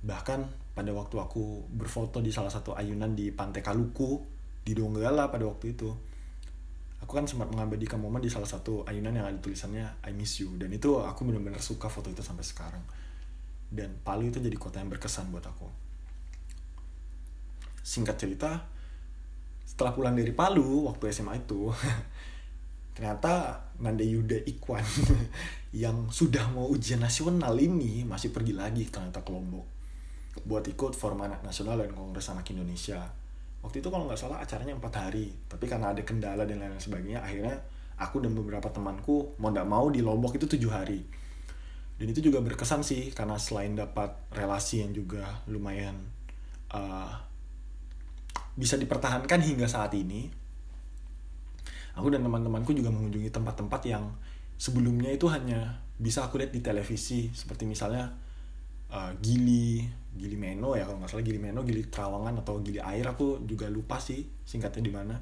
[0.00, 4.24] Bahkan pada waktu aku berfoto di salah satu ayunan di Pantai Kaluku
[4.64, 5.92] di Donggala pada waktu itu
[7.04, 10.56] aku kan sempat mengabadikan momen di salah satu ayunan yang ada tulisannya I miss you.
[10.56, 12.80] Dan itu aku benar-benar suka foto itu sampai sekarang.
[13.68, 15.68] Dan Palu itu jadi kota yang berkesan buat aku.
[17.84, 18.64] Singkat cerita
[19.68, 21.68] setelah pulang dari Palu waktu SMA itu
[22.96, 24.84] ternyata Nanda Yuda Ikwan
[25.82, 29.76] yang sudah mau ujian nasional ini masih pergi lagi ke Lombok
[30.44, 33.00] buat ikut forum anak nasional dan kongres anak Indonesia.
[33.64, 37.24] Waktu itu kalau nggak salah acaranya empat hari tapi karena ada kendala dan lain-lain sebagainya
[37.24, 37.56] akhirnya
[37.96, 41.00] aku dan beberapa temanku mau nggak mau di lombok itu tujuh hari.
[41.96, 45.96] Dan itu juga berkesan sih karena selain dapat relasi yang juga lumayan
[46.76, 47.08] uh,
[48.52, 50.28] bisa dipertahankan hingga saat ini
[51.96, 54.04] aku dan teman-temanku juga mengunjungi tempat-tempat yang
[54.60, 57.32] sebelumnya itu hanya bisa aku lihat di televisi.
[57.32, 58.12] Seperti misalnya
[58.92, 59.80] uh, Gili
[60.16, 63.66] Gili Meno ya kalau nggak salah Gili Meno Gili Trawangan atau Gili Air aku juga
[63.72, 65.16] lupa sih singkatnya di mana.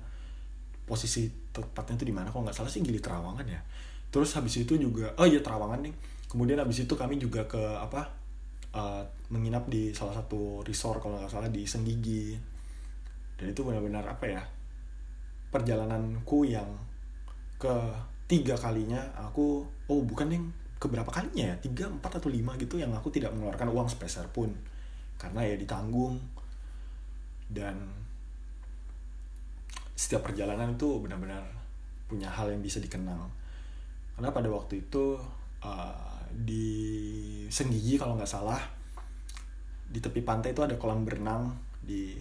[0.84, 3.62] Posisi tepatnya itu di mana kalau nggak salah sih Gili Trawangan ya.
[4.10, 5.94] Terus habis itu juga oh iya Trawangan nih.
[6.26, 8.10] Kemudian habis itu kami juga ke apa
[8.74, 12.34] uh, menginap di salah satu resort kalau nggak salah di Senggigi.
[13.38, 14.42] Dan itu benar-benar apa ya
[15.54, 16.66] perjalananku yang
[17.62, 17.70] ke
[18.26, 20.44] tiga kalinya aku oh bukan yang
[20.82, 24.50] keberapa kalinya ya tiga empat atau lima gitu yang aku tidak mengeluarkan uang sepeser pun.
[25.14, 26.18] Karena ya ditanggung.
[27.46, 27.78] Dan
[29.94, 31.46] setiap perjalanan itu benar-benar
[32.10, 33.30] punya hal yang bisa dikenal
[34.14, 35.18] karena pada waktu itu
[35.66, 36.66] uh, di
[37.50, 38.58] Senggigi kalau nggak salah
[39.90, 42.14] di tepi pantai itu ada kolam berenang di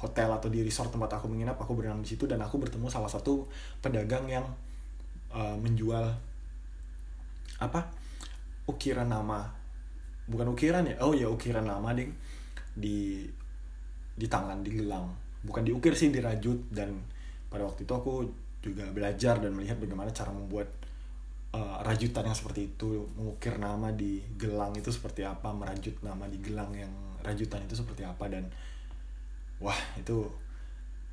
[0.00, 3.08] hotel atau di resort tempat aku menginap aku berenang di situ dan aku bertemu salah
[3.08, 3.44] satu
[3.84, 4.44] pedagang yang
[5.30, 6.08] uh, menjual
[7.60, 7.80] apa
[8.66, 9.44] ukiran nama.
[10.30, 10.96] Bukan ukiran ya?
[11.04, 12.16] Oh ya ukiran nama ding
[12.72, 13.28] di
[14.16, 15.12] di tangan di gelang.
[15.44, 16.72] Bukan diukir sih dirajut.
[16.72, 16.96] Dan
[17.52, 18.24] pada waktu itu aku
[18.60, 20.68] juga belajar dan melihat bagaimana cara membuat
[21.56, 26.38] uh, rajutan yang seperti itu mengukir nama di gelang itu seperti apa merajut nama di
[26.38, 26.92] gelang yang
[27.24, 28.48] rajutan itu seperti apa dan
[29.60, 30.24] wah itu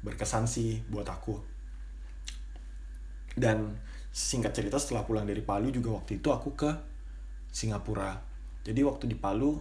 [0.02, 1.36] berkesan sih buat aku.
[3.38, 3.78] Dan
[4.10, 6.72] singkat cerita setelah pulang dari Palu juga waktu itu aku ke
[7.54, 8.18] Singapura.
[8.66, 9.54] Jadi waktu di Palu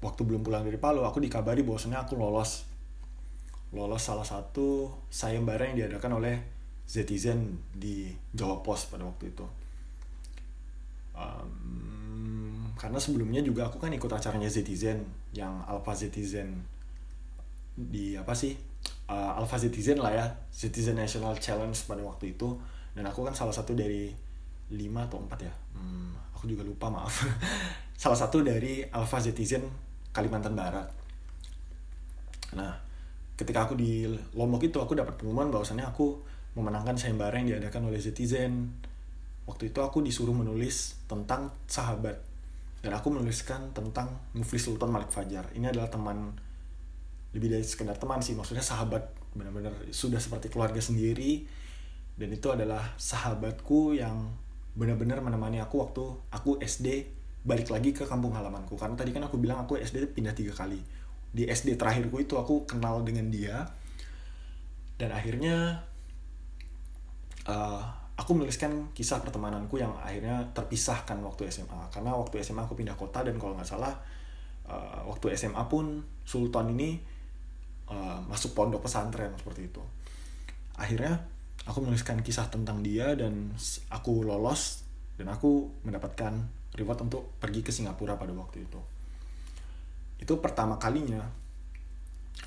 [0.00, 2.66] waktu belum pulang dari Palu aku dikabari bahwasanya aku lolos.
[3.70, 6.36] Lolos salah satu sayembara yang diadakan oleh
[6.90, 9.46] Zetizen di Jawa Pos pada waktu itu.
[11.14, 16.66] Um, karena sebelumnya juga aku kan ikut acaranya Zetizen yang Alpha Zetizen
[17.88, 18.52] di apa sih
[19.08, 22.58] uh, Alpha Zetizen lah ya Zetizen National Challenge pada waktu itu.
[22.90, 24.10] Dan aku kan salah satu dari
[24.70, 25.54] lima atau empat ya?
[25.74, 27.26] Hmm, aku juga lupa maaf.
[28.00, 29.62] Salah satu dari Alpha Zetizen
[30.10, 30.88] Kalimantan Barat.
[32.56, 32.72] Nah
[33.36, 34.04] ketika aku di
[34.36, 36.20] Lombok itu aku dapat pengumuman bahwasannya aku
[36.58, 38.74] memenangkan sayembara yang diadakan oleh Citizen.
[39.46, 42.20] Waktu itu aku disuruh menulis tentang sahabat.
[42.80, 45.52] Dan aku menuliskan tentang Mufli Sultan Malik Fajar.
[45.52, 46.32] Ini adalah teman
[47.30, 51.46] lebih dari sekedar teman sih, maksudnya sahabat benar-benar sudah seperti keluarga sendiri.
[52.18, 54.28] Dan itu adalah sahabatku yang
[54.76, 57.08] benar-benar menemani aku waktu aku SD
[57.46, 58.76] balik lagi ke kampung halamanku.
[58.76, 60.78] Karena tadi kan aku bilang aku SD pindah tiga kali.
[61.30, 63.64] Di SD terakhirku itu aku kenal dengan dia.
[65.00, 65.80] Dan akhirnya
[67.48, 67.82] uh,
[68.20, 73.24] aku menuliskan kisah pertemananku yang akhirnya terpisahkan waktu SMA karena waktu SMA aku pindah kota
[73.24, 73.96] dan kalau nggak salah
[74.68, 77.00] uh, waktu SMA pun Sultan ini
[77.90, 79.82] uh, masuk pondok pesantren seperti itu.
[80.78, 81.20] Akhirnya
[81.68, 83.52] aku menuliskan kisah tentang dia dan
[83.92, 84.86] aku lolos
[85.20, 86.32] dan aku mendapatkan
[86.78, 88.80] reward untuk pergi ke Singapura pada waktu itu.
[90.22, 91.20] Itu pertama kalinya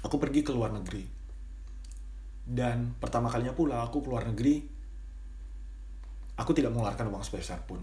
[0.02, 1.06] aku pergi ke luar negeri.
[2.44, 4.60] Dan pertama kalinya pula aku ke luar negeri
[6.34, 7.80] aku tidak mengeluarkan uang sebesar pun.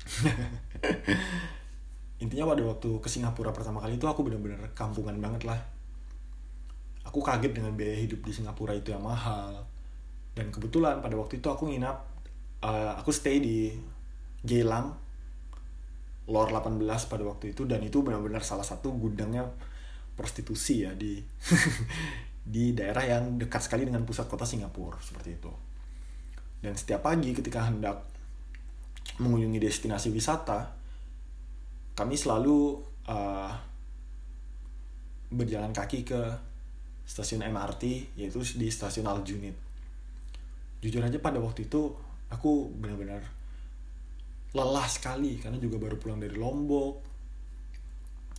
[2.22, 5.56] Intinya pada waktu ke Singapura pertama kali itu aku benar-benar kampungan banget lah
[7.10, 9.66] aku kaget dengan biaya hidup di Singapura itu yang mahal
[10.38, 12.06] dan kebetulan pada waktu itu aku nginap
[12.62, 13.74] uh, aku stay di
[14.46, 14.94] Geylang
[16.30, 16.78] Lor 18
[17.10, 19.50] pada waktu itu dan itu benar-benar salah satu gudangnya
[20.14, 21.18] prostitusi ya di
[22.54, 25.52] di daerah yang dekat sekali dengan pusat kota Singapura seperti itu.
[26.62, 28.06] Dan setiap pagi ketika hendak
[29.18, 30.70] mengunjungi destinasi wisata,
[31.98, 33.52] kami selalu uh,
[35.32, 36.20] berjalan kaki ke
[37.10, 39.58] stasiun MRT yaitu di stasiun Aljunid.
[40.78, 41.90] Jujur aja pada waktu itu
[42.30, 43.26] aku benar-benar
[44.54, 47.10] lelah sekali karena juga baru pulang dari Lombok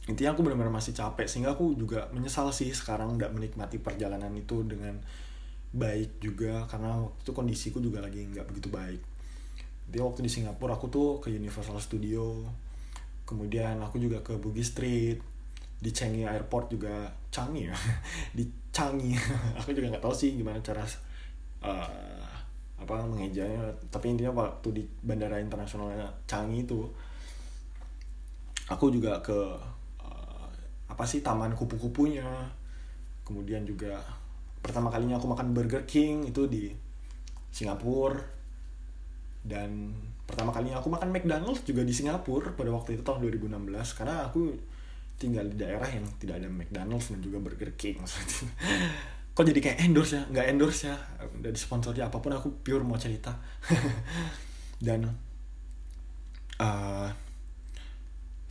[0.10, 4.66] intinya aku benar-benar masih capek sehingga aku juga menyesal sih sekarang tidak menikmati perjalanan itu
[4.66, 4.98] dengan
[5.72, 9.02] baik juga karena waktu itu kondisiku juga lagi nggak begitu baik
[9.88, 12.44] dia waktu di Singapura aku tuh ke Universal Studio
[13.24, 15.22] kemudian aku juga ke Bugis Street
[15.80, 17.78] di Changi Airport juga Changi ya
[18.38, 19.12] di Changi
[19.60, 20.84] aku juga nggak tahu sih gimana cara
[21.64, 22.24] uh,
[22.80, 23.62] apa mengejanya.
[23.92, 26.88] Tapi intinya waktu di bandara internasionalnya Changi itu
[28.72, 29.40] aku juga ke
[30.02, 30.48] uh,
[30.88, 32.26] apa sih taman kupu-kupunya.
[33.28, 34.00] Kemudian juga
[34.64, 36.72] pertama kalinya aku makan Burger King itu di
[37.52, 38.18] Singapura.
[39.42, 39.92] Dan
[40.32, 44.54] pertama kalinya aku makan McDonald's juga di Singapura pada waktu itu tahun 2016 karena aku
[45.22, 48.02] tinggal di daerah yang tidak ada McDonald's dan juga Burger King
[49.32, 50.24] kok jadi kayak endorse ya?
[50.28, 50.96] Nggak endorse ya?
[51.40, 53.32] Dari sponsornya apa pun aku pure mau cerita.
[54.86, 55.08] Dan
[56.60, 57.10] uh,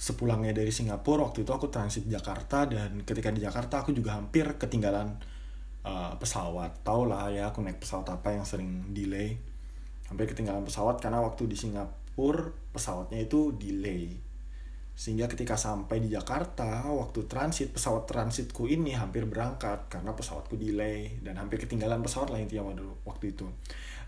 [0.00, 4.46] sepulangnya dari Singapura waktu itu aku transit Jakarta dan ketika di Jakarta aku juga hampir
[4.56, 5.20] ketinggalan
[5.84, 6.80] uh, pesawat.
[6.80, 9.36] Tau lah ya aku naik pesawat apa yang sering delay.
[10.08, 14.29] Hampir ketinggalan pesawat karena waktu di Singapura pesawatnya itu delay
[15.00, 21.16] sehingga ketika sampai di Jakarta, waktu transit, pesawat transitku ini hampir berangkat karena pesawatku delay
[21.24, 22.68] dan hampir ketinggalan pesawat lah intinya
[23.08, 23.48] waktu itu.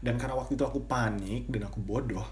[0.05, 2.29] Dan karena waktu itu aku panik dan aku bodoh,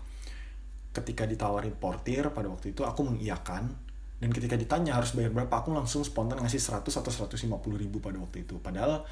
[0.93, 3.73] ketika ditawarin portir pada waktu itu aku mengiyakan
[4.21, 7.49] dan ketika ditanya harus bayar berapa aku langsung spontan ngasih 100 atau 150
[7.81, 8.61] ribu pada waktu itu.
[8.61, 9.09] Padahal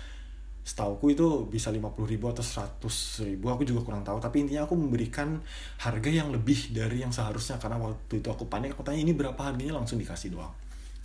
[0.68, 2.84] setauku itu bisa 50 ribu atau 100
[3.24, 4.20] ribu aku juga kurang tahu.
[4.20, 5.40] Tapi intinya aku memberikan
[5.80, 9.40] harga yang lebih dari yang seharusnya karena waktu itu aku panik aku tanya ini berapa
[9.40, 9.80] harganya?
[9.80, 10.52] Langsung dikasih doang.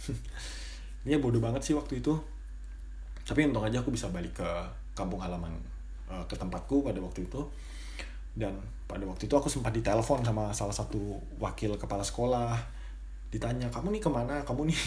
[1.07, 2.15] Ini bodoh banget sih waktu itu.
[3.23, 4.49] Tapi untung aja aku bisa balik ke
[4.95, 5.51] kampung halaman
[6.07, 7.43] uh, ke tempatku pada waktu itu.
[8.35, 8.55] Dan
[8.87, 12.82] pada waktu itu aku sempat ditelepon sama salah satu wakil kepala sekolah
[13.33, 14.45] ditanya kamu nih ke mana?
[14.45, 14.77] Kamu nih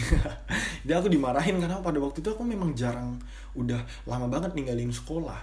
[0.87, 3.19] dia aku dimarahin karena pada waktu itu aku memang jarang
[3.59, 5.35] udah lama banget ninggalin sekolah.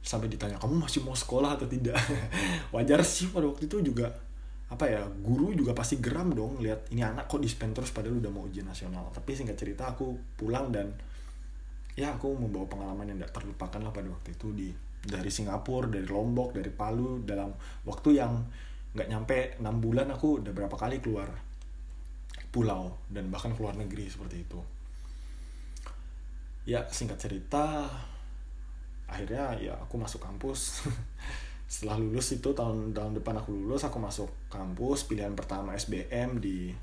[0.00, 2.00] Sampai ditanya kamu masih mau sekolah atau tidak?
[2.74, 4.08] Wajar sih pada waktu itu juga
[4.70, 8.32] apa ya guru juga pasti geram dong lihat ini anak kok dispen terus padahal udah
[8.32, 9.04] mau ujian nasional.
[9.12, 10.88] Tapi singkat cerita aku pulang dan
[12.00, 14.68] ya aku membawa pengalaman yang tidak terlupakan lah pada waktu itu di
[15.04, 17.52] dari Singapura dari Lombok dari Palu dalam
[17.84, 18.40] waktu yang
[18.96, 21.49] nggak nyampe enam bulan aku udah berapa kali keluar
[22.50, 24.60] pulau dan bahkan keluar negeri seperti itu.
[26.66, 27.86] Ya singkat cerita
[29.10, 30.86] akhirnya ya aku masuk kampus.
[31.70, 36.74] Setelah lulus itu tahun tahun depan aku lulus aku masuk kampus pilihan pertama SBM di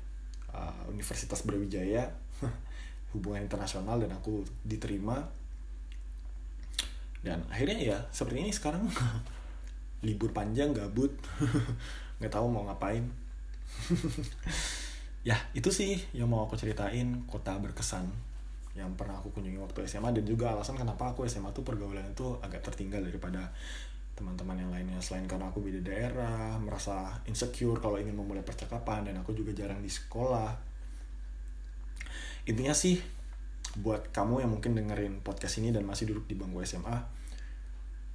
[0.52, 2.08] uh, Universitas Brawijaya.
[3.12, 5.20] Hubungan internasional dan aku diterima.
[7.20, 8.88] Dan akhirnya ya seperti ini sekarang.
[10.06, 11.12] Libur panjang gabut.
[12.20, 13.28] Nggak tahu mau ngapain
[15.28, 18.08] ya itu sih yang mau aku ceritain kota berkesan
[18.72, 22.40] yang pernah aku kunjungi waktu SMA dan juga alasan kenapa aku SMA tuh pergaulan itu
[22.40, 23.52] agak tertinggal daripada
[24.16, 24.98] teman-teman yang lainnya.
[25.02, 29.82] Selain karena aku beda daerah merasa insecure kalau ingin memulai percakapan dan aku juga jarang
[29.82, 30.54] di sekolah.
[32.46, 33.02] Intinya sih
[33.82, 37.20] buat kamu yang mungkin dengerin podcast ini dan masih duduk di bangku SMA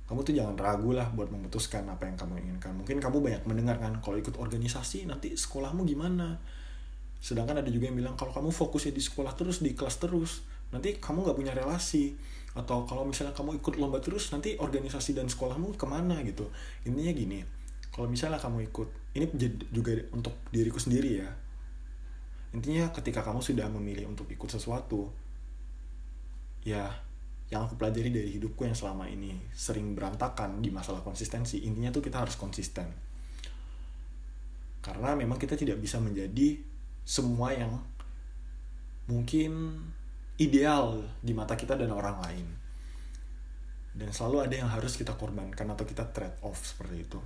[0.04, 2.76] kamu tuh jangan ragu lah buat memutuskan apa yang kamu inginkan.
[2.76, 6.43] Mungkin kamu banyak mendengar kan kalau ikut organisasi nanti sekolahmu gimana
[7.23, 10.43] sedangkan ada juga yang bilang kalau kamu fokusnya di sekolah terus di kelas terus
[10.75, 12.12] nanti kamu nggak punya relasi.
[12.53, 16.51] Atau kalau misalnya kamu ikut lomba terus nanti organisasi dan sekolahmu ke mana gitu.
[16.86, 17.39] Intinya gini
[17.93, 19.25] kalau misalnya kamu ikut ini
[19.71, 21.29] juga untuk diriku sendiri ya.
[22.53, 25.09] Intinya ketika kamu sudah memilih untuk ikut sesuatu
[26.67, 26.91] ya
[27.49, 32.01] yang aku pelajari dari hidupku yang selama ini sering berantakan di masalah konsistensi intinya tuh
[32.01, 32.89] kita harus konsisten.
[34.83, 36.72] Karena memang kita tidak bisa menjadi
[37.04, 37.76] semua yang
[39.08, 39.80] mungkin
[40.39, 42.48] ideal di mata kita dan orang lain.
[43.94, 47.20] Dan selalu ada yang harus kita korbankan atau kita trade off seperti itu.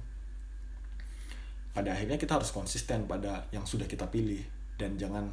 [1.72, 4.42] Pada akhirnya kita harus konsisten pada yang sudah kita pilih
[4.76, 5.30] dan jangan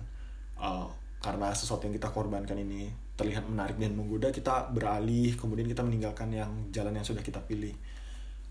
[0.61, 0.87] uh,
[1.25, 6.29] karena sesuatu yang kita korbankan ini terlihat menarik dan menggoda kita beralih kemudian kita meninggalkan
[6.31, 7.75] yang jalan yang sudah kita pilih.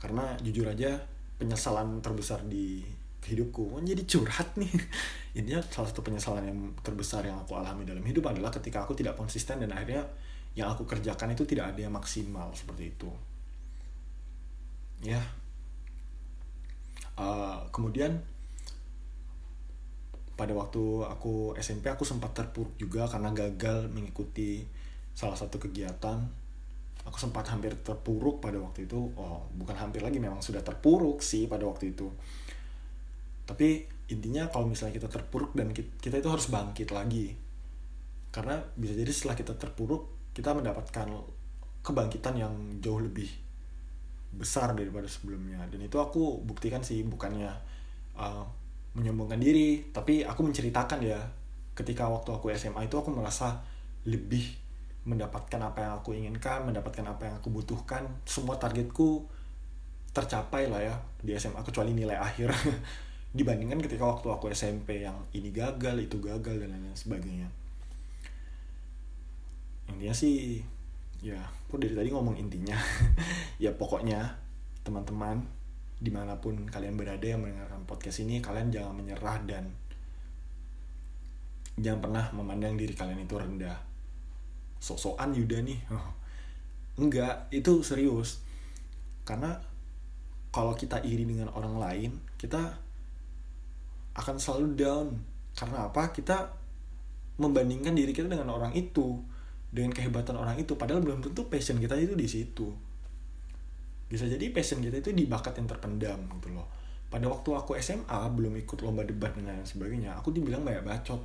[0.02, 1.00] Karena jujur aja
[1.40, 2.84] penyesalan terbesar di
[3.28, 4.70] hidupku jadi curhat nih.
[5.38, 9.16] Intinya salah satu penyesalan yang terbesar yang aku alami dalam hidup adalah ketika aku tidak
[9.16, 10.06] konsisten dan akhirnya
[10.54, 13.10] yang aku kerjakan itu tidak ada yang maksimal seperti itu.
[15.02, 15.22] Ya.
[17.14, 18.22] Uh, kemudian
[20.34, 24.66] pada waktu aku SMP aku sempat terpuruk juga karena gagal mengikuti
[25.14, 26.22] salah satu kegiatan.
[27.04, 29.12] Aku sempat hampir terpuruk pada waktu itu.
[29.20, 32.08] Oh bukan hampir lagi memang sudah terpuruk sih pada waktu itu
[33.44, 37.36] tapi intinya kalau misalnya kita terpuruk dan kita itu harus bangkit lagi.
[38.34, 41.08] Karena bisa jadi setelah kita terpuruk kita mendapatkan
[41.86, 43.30] kebangkitan yang jauh lebih
[44.34, 45.62] besar daripada sebelumnya.
[45.70, 47.52] Dan itu aku buktikan sih bukannya
[48.18, 48.44] uh,
[48.98, 51.20] menyombongkan diri tapi aku menceritakan ya.
[51.74, 53.58] Ketika waktu aku SMA itu aku merasa
[54.06, 54.46] lebih
[55.10, 58.06] mendapatkan apa yang aku inginkan mendapatkan apa yang aku butuhkan.
[58.30, 59.26] Semua targetku
[60.14, 62.54] tercapai lah ya di SMA kecuali nilai akhir
[63.34, 67.50] dibandingkan ketika waktu aku SMP yang ini gagal itu gagal dan lain sebagainya.
[69.90, 70.62] Intinya sih
[71.26, 72.78] ya aku dari tadi ngomong intinya.
[73.62, 74.28] Ya pokoknya
[74.84, 75.40] teman-teman
[76.04, 79.72] di mana pun kalian berada yang mendengarkan podcast ini kalian jangan menyerah dan
[81.80, 83.78] jangan pernah memandang diri kalian itu rendah.
[84.84, 85.80] Sok-sokan Yuda nih.
[87.00, 88.44] Enggak itu serius.
[89.24, 89.56] Karena
[90.52, 92.76] kalau kita iri dengan orang lain kita
[94.14, 95.08] akan selalu down.
[95.54, 96.10] Karena apa?
[96.14, 96.50] Kita
[97.38, 99.18] membandingkan diri kita dengan orang itu
[99.74, 100.78] dengan kehebatan orang itu.
[100.78, 102.70] Padahal belum tentu passion kita itu di situ.
[104.10, 106.70] Bisa jadi passion kita itu di bakat yang terpendam gitu loh.
[107.10, 111.22] Pada waktu aku SMA belum ikut lomba debat dan lain sebagainya aku dibilang banyak bacot.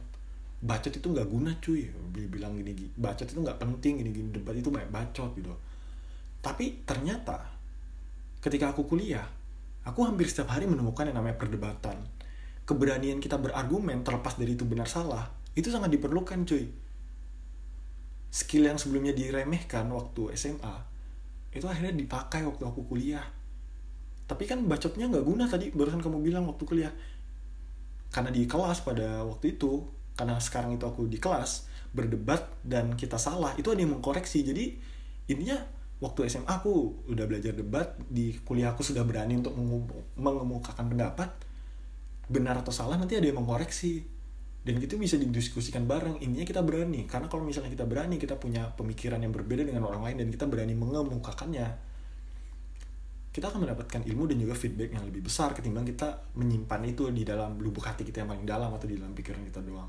[0.58, 1.88] Bacot itu nggak guna cuy.
[2.12, 5.52] Bilang gini, gini bacot itu nggak penting gini gini debat itu banyak bacot gitu.
[6.40, 7.44] Tapi ternyata
[8.40, 9.24] ketika aku kuliah
[9.84, 11.98] aku hampir setiap hari menemukan yang namanya perdebatan
[12.68, 15.24] keberanian kita berargumen terlepas dari itu benar salah
[15.56, 16.68] itu sangat diperlukan cuy.
[18.28, 20.76] Skill yang sebelumnya diremehkan waktu SMA
[21.48, 23.24] itu akhirnya dipakai waktu aku kuliah.
[24.28, 26.92] Tapi kan bacotnya nggak guna tadi barusan kamu bilang waktu kuliah.
[28.12, 31.64] Karena di kelas pada waktu itu karena sekarang itu aku di kelas
[31.96, 34.44] berdebat dan kita salah itu ada yang mengkoreksi.
[34.44, 34.76] Jadi
[35.32, 35.56] intinya
[36.04, 39.56] waktu SMA aku udah belajar debat di kuliah aku sudah berani untuk
[40.20, 41.47] mengemukakan pendapat
[42.28, 44.04] benar atau salah nanti ada yang mengkoreksi
[44.62, 46.20] dan itu bisa didiskusikan bareng.
[46.20, 47.08] Intinya kita berani.
[47.08, 50.44] Karena kalau misalnya kita berani kita punya pemikiran yang berbeda dengan orang lain dan kita
[50.44, 51.88] berani mengemukakannya
[53.38, 57.22] kita akan mendapatkan ilmu dan juga feedback yang lebih besar ketimbang kita menyimpan itu di
[57.22, 59.86] dalam lubuk hati kita yang paling dalam atau di dalam pikiran kita doang.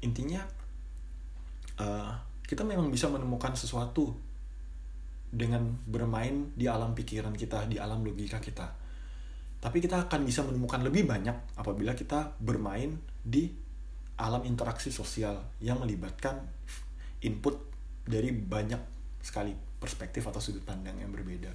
[0.00, 0.40] Intinya
[1.84, 2.16] uh,
[2.48, 4.16] kita memang bisa menemukan sesuatu
[5.28, 8.72] dengan bermain di alam pikiran kita, di alam logika kita.
[9.66, 13.50] Tapi kita akan bisa menemukan lebih banyak apabila kita bermain di
[14.14, 16.38] alam interaksi sosial yang melibatkan
[17.26, 17.58] input
[18.06, 18.78] dari banyak
[19.18, 19.50] sekali
[19.82, 21.50] perspektif atau sudut pandang yang berbeda.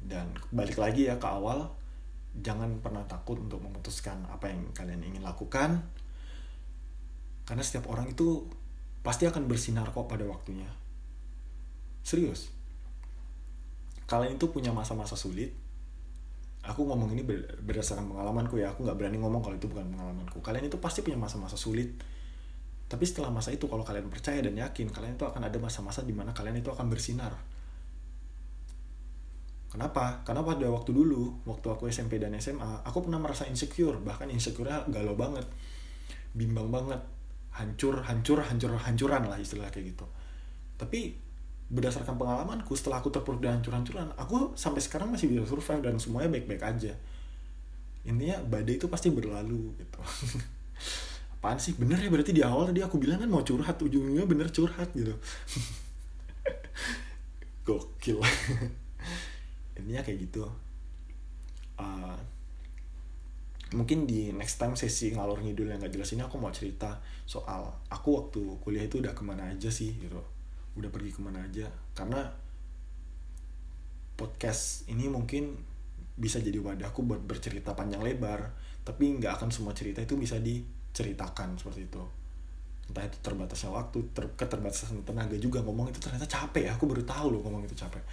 [0.00, 1.68] Dan balik lagi ya ke awal,
[2.40, 5.84] jangan pernah takut untuk memutuskan apa yang kalian ingin lakukan.
[7.44, 8.48] Karena setiap orang itu
[9.04, 10.64] pasti akan bersinar kok pada waktunya
[12.00, 12.48] serius
[14.04, 15.52] kalian itu punya masa-masa sulit.
[16.64, 17.20] Aku ngomong ini
[17.60, 18.72] berdasarkan pengalamanku ya.
[18.72, 20.40] Aku nggak berani ngomong kalau itu bukan pengalamanku.
[20.40, 21.92] Kalian itu pasti punya masa-masa sulit.
[22.88, 26.12] Tapi setelah masa itu kalau kalian percaya dan yakin kalian itu akan ada masa-masa di
[26.16, 27.32] mana kalian itu akan bersinar.
[29.74, 30.22] Kenapa?
[30.22, 34.86] Karena pada waktu dulu, waktu aku SMP dan SMA, aku pernah merasa insecure, bahkan insecure-nya
[34.86, 35.42] galau banget,
[36.30, 37.02] bimbang banget,
[37.50, 40.06] hancur, hancur, hancur, hancuran lah istilah kayak gitu.
[40.78, 41.18] Tapi
[41.72, 46.28] berdasarkan pengalamanku setelah aku terpuruk dan hancur-hancuran aku sampai sekarang masih bisa survive dan semuanya
[46.28, 46.92] baik-baik aja.
[48.04, 50.00] Intinya badai itu pasti berlalu gitu.
[51.40, 51.72] Apaan sih?
[51.76, 55.12] Bener ya berarti di awal tadi aku bilang kan mau curhat ujungnya bener curhat gitu.
[57.66, 58.20] Gokil.
[59.80, 60.44] Intinya kayak gitu.
[61.80, 62.16] Uh,
[63.74, 67.66] mungkin di next time sesi ngalor ngidul yang gak jelas ini aku mau cerita soal
[67.90, 70.22] aku waktu kuliah itu udah ke mana aja sih gitu
[70.78, 71.70] udah pergi ke mana aja.
[71.94, 72.22] Karena
[74.14, 75.58] podcast ini mungkin
[76.14, 78.54] bisa jadi wadahku buat bercerita panjang lebar
[78.86, 82.02] tapi nggak akan semua cerita itu bisa diceritakan seperti itu.
[82.84, 85.64] Entah itu terbatasnya waktu ter keterbatasan tenaga juga.
[85.64, 88.04] Ngomong itu ternyata capek ya aku baru tahu loh ngomong itu capek.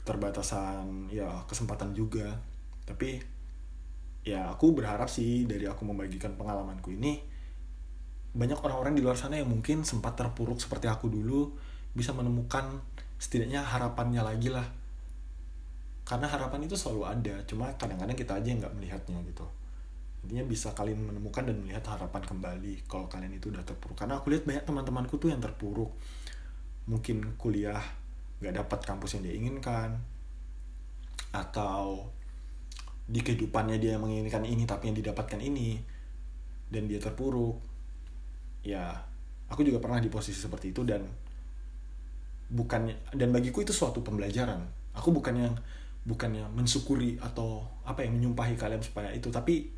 [0.00, 2.38] Keterbatasan ya kesempatan juga.
[2.86, 3.18] Tapi
[4.22, 7.29] ya aku berharap sih dari aku membagikan pengalamanku ini
[8.30, 11.50] banyak orang-orang di luar sana yang mungkin sempat terpuruk seperti aku dulu
[11.90, 12.78] bisa menemukan
[13.18, 14.66] setidaknya harapannya lagi lah.
[16.06, 19.46] Karena harapan itu selalu ada cuma kadang-kadang kita aja yang nggak melihatnya gitu.
[20.26, 23.98] Intinya bisa kalian menemukan dan melihat harapan kembali kalau kalian itu udah terpuruk.
[23.98, 25.90] Karena aku lihat banyak teman-temanku tuh yang terpuruk.
[26.86, 27.82] Mungkin kuliah
[28.40, 30.00] nggak dapat kampus yang dia inginkan
[31.30, 32.10] atau
[33.10, 35.82] di kehidupannya dia menginginkan ini tapi yang didapatkan ini
[36.70, 37.69] dan dia terpuruk
[38.60, 38.92] ya
[39.50, 41.02] aku juga pernah di posisi seperti itu dan
[42.50, 44.62] bukannya dan bagiku itu suatu pembelajaran.
[44.98, 45.54] Aku bukannya
[46.02, 49.68] bukannya mensyukuri atau apa yang menyumpahi kalian supaya itu tapi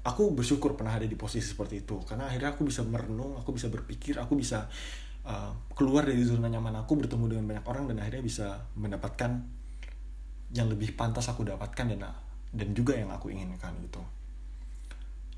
[0.00, 2.02] aku bersyukur pernah ada di posisi seperti itu.
[2.02, 4.66] Karena akhirnya aku bisa merenung aku bisa berpikir aku bisa
[5.24, 9.30] uh, keluar dari zona nyaman aku bertemu dengan banyak orang dan akhirnya bisa mendapatkan
[10.50, 12.02] yang lebih pantas aku dapatkan dan
[12.50, 14.02] dan juga yang aku inginkan gitu.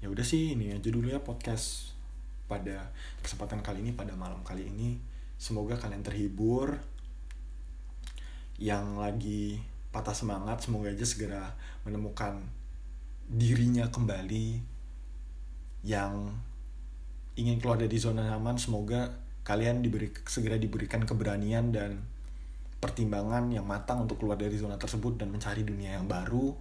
[0.01, 1.92] Ya udah sih ini aja dulu ya podcast
[2.53, 2.93] pada
[3.25, 5.01] kesempatan kali ini pada malam kali ini.
[5.41, 6.77] Semoga kalian terhibur.
[8.61, 9.45] Yang lagi
[9.89, 11.57] patah semangat semoga aja segera
[11.89, 12.45] menemukan
[13.33, 14.61] dirinya kembali.
[15.81, 16.37] Yang
[17.41, 19.09] ingin keluar dari zona nyaman semoga
[19.43, 22.05] kalian diberi segera diberikan keberanian dan
[22.79, 26.53] pertimbangan yang matang untuk keluar dari zona tersebut dan mencari dunia yang baru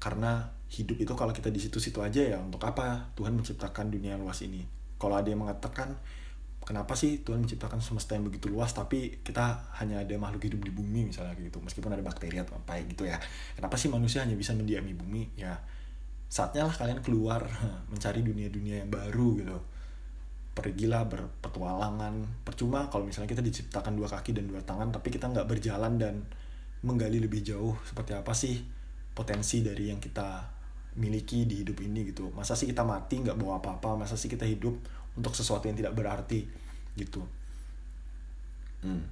[0.00, 4.24] karena hidup itu kalau kita di situ-situ aja ya untuk apa Tuhan menciptakan dunia yang
[4.24, 4.64] luas ini?
[4.96, 6.00] Kalau ada yang mengatakan
[6.64, 10.72] kenapa sih Tuhan menciptakan semesta yang begitu luas tapi kita hanya ada makhluk hidup di
[10.72, 11.60] bumi misalnya gitu.
[11.60, 13.20] Meskipun ada bakteri atau apa gitu ya.
[13.52, 15.36] Kenapa sih manusia hanya bisa mendiami bumi?
[15.36, 15.60] Ya
[16.32, 17.44] saatnya lah kalian keluar
[17.92, 19.58] mencari dunia-dunia yang baru gitu.
[20.56, 22.40] Pergilah berpetualangan.
[22.40, 26.24] Percuma kalau misalnya kita diciptakan dua kaki dan dua tangan tapi kita nggak berjalan dan
[26.80, 28.79] menggali lebih jauh seperti apa sih
[29.20, 30.48] potensi dari yang kita
[30.96, 32.32] miliki di hidup ini gitu.
[32.32, 34.00] Masa sih kita mati nggak bawa apa-apa?
[34.00, 34.74] Masa sih kita hidup
[35.20, 36.48] untuk sesuatu yang tidak berarti
[36.96, 37.22] gitu.
[38.80, 39.04] Hmm.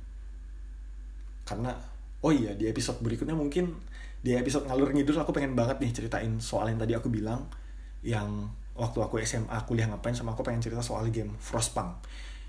[1.44, 1.76] karena
[2.24, 3.76] oh iya di episode berikutnya mungkin
[4.24, 7.44] di episode ngalur ngidul aku pengen banget nih ceritain soal yang tadi aku bilang
[8.00, 8.48] yang
[8.78, 12.00] waktu aku SMA kuliah ngapain sama aku pengen cerita soal game Frostpunk.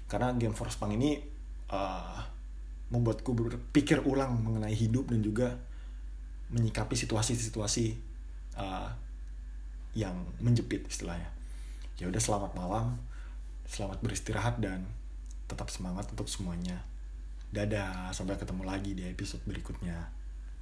[0.08, 1.18] Karena game Frostpunk ini
[1.74, 2.22] uh,
[2.90, 5.58] membuatku berpikir ulang mengenai hidup dan juga
[6.50, 7.98] menyikapi situasi-situasi
[8.58, 8.90] uh,
[9.94, 11.30] yang menjepit istilahnya.
[12.02, 12.98] Ya udah selamat malam
[13.70, 14.82] selamat beristirahat dan
[15.46, 16.82] tetap semangat untuk semuanya.
[17.54, 20.10] Dadah sampai ketemu lagi di episode berikutnya